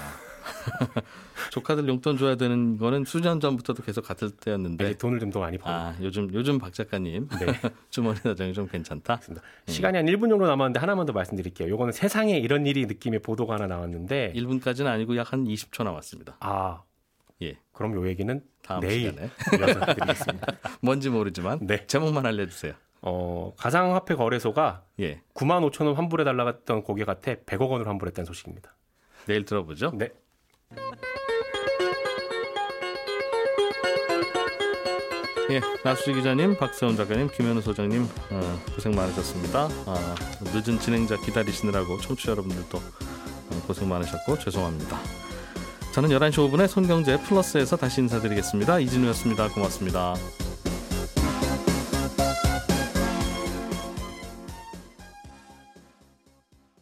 조카들 1.51 1.87
용돈 1.87 2.17
줘야 2.17 2.35
되는 2.35 2.77
거는 2.77 3.05
수년 3.05 3.39
전부터도 3.39 3.83
계속 3.83 4.03
같을 4.05 4.29
때였는데 4.31 4.83
네, 4.85 4.93
돈을 4.97 5.19
좀 5.19 5.31
더 5.31 5.39
많이 5.39 5.57
버는. 5.57 5.75
아 5.77 5.95
요즘 6.01 6.31
요즘 6.33 6.57
박 6.59 6.73
작가님 6.73 7.27
네. 7.27 7.45
주머니 7.89 8.17
사정이 8.19 8.53
좀 8.53 8.67
괜찮다. 8.67 9.15
맞습니다. 9.15 9.45
시간이 9.67 9.97
한 9.97 10.05
1분 10.05 10.29
정도 10.29 10.45
남았는데 10.47 10.79
하나만 10.79 11.05
더 11.05 11.13
말씀드릴게요. 11.13 11.69
요거는 11.69 11.93
세상에 11.93 12.37
이런 12.37 12.65
일이 12.67 12.85
느낌의 12.85 13.21
보도가 13.21 13.55
하나 13.55 13.67
나왔는데 13.67 14.33
1분까지는 14.35 14.87
아니고 14.87 15.15
약 15.17 15.31
한 15.33 15.45
20초 15.45 15.83
남았습니다. 15.83 16.37
아, 16.39 16.81
예. 17.41 17.57
그럼 17.71 17.93
요 17.95 18.07
얘기는 18.07 18.41
다음 18.61 18.81
내일 18.81 19.09
시간에 19.09 19.29
이어서 19.57 19.93
드리겠습니다. 19.93 20.47
뭔지 20.81 21.09
모르지만 21.09 21.59
네. 21.61 21.85
제목만 21.87 22.25
알려주세요. 22.25 22.73
어, 23.01 23.53
가상화폐 23.57 24.15
거래소가 24.15 24.83
예, 24.99 25.21
9만 25.33 25.69
5천 25.71 25.85
원 25.85 25.95
환불해 25.95 26.25
달라고 26.25 26.49
했던 26.49 26.83
고객한테 26.83 27.43
100억 27.45 27.69
원을 27.69 27.87
환불했다는 27.87 28.25
소식입니다. 28.25 28.75
내일 29.25 29.45
들어보죠. 29.45 29.91
네. 29.95 30.09
예, 35.51 35.61
나수지 35.83 36.13
기자님, 36.13 36.57
박세훈 36.57 36.95
작가님, 36.95 37.29
김현우 37.31 37.61
소장님 37.61 38.03
어, 38.03 38.63
고생 38.75 38.91
많으셨습니다. 38.93 39.67
아, 39.87 40.15
늦은 40.41 40.79
진행자 40.79 41.17
기다리시느라고 41.21 41.99
청취자 42.01 42.33
여러분들도 42.33 42.77
어, 42.77 43.63
고생 43.65 43.89
많으셨고 43.89 44.37
죄송합니다. 44.37 44.99
저는 45.99 46.17
11시 46.17 46.35
5분에 46.49 46.65
손경제 46.65 47.17
플러스에서 47.17 47.75
다시 47.75 47.99
인사드리겠습니다. 47.99 48.79
이진우였습니다. 48.79 49.49
고맙습니다. 49.49 50.15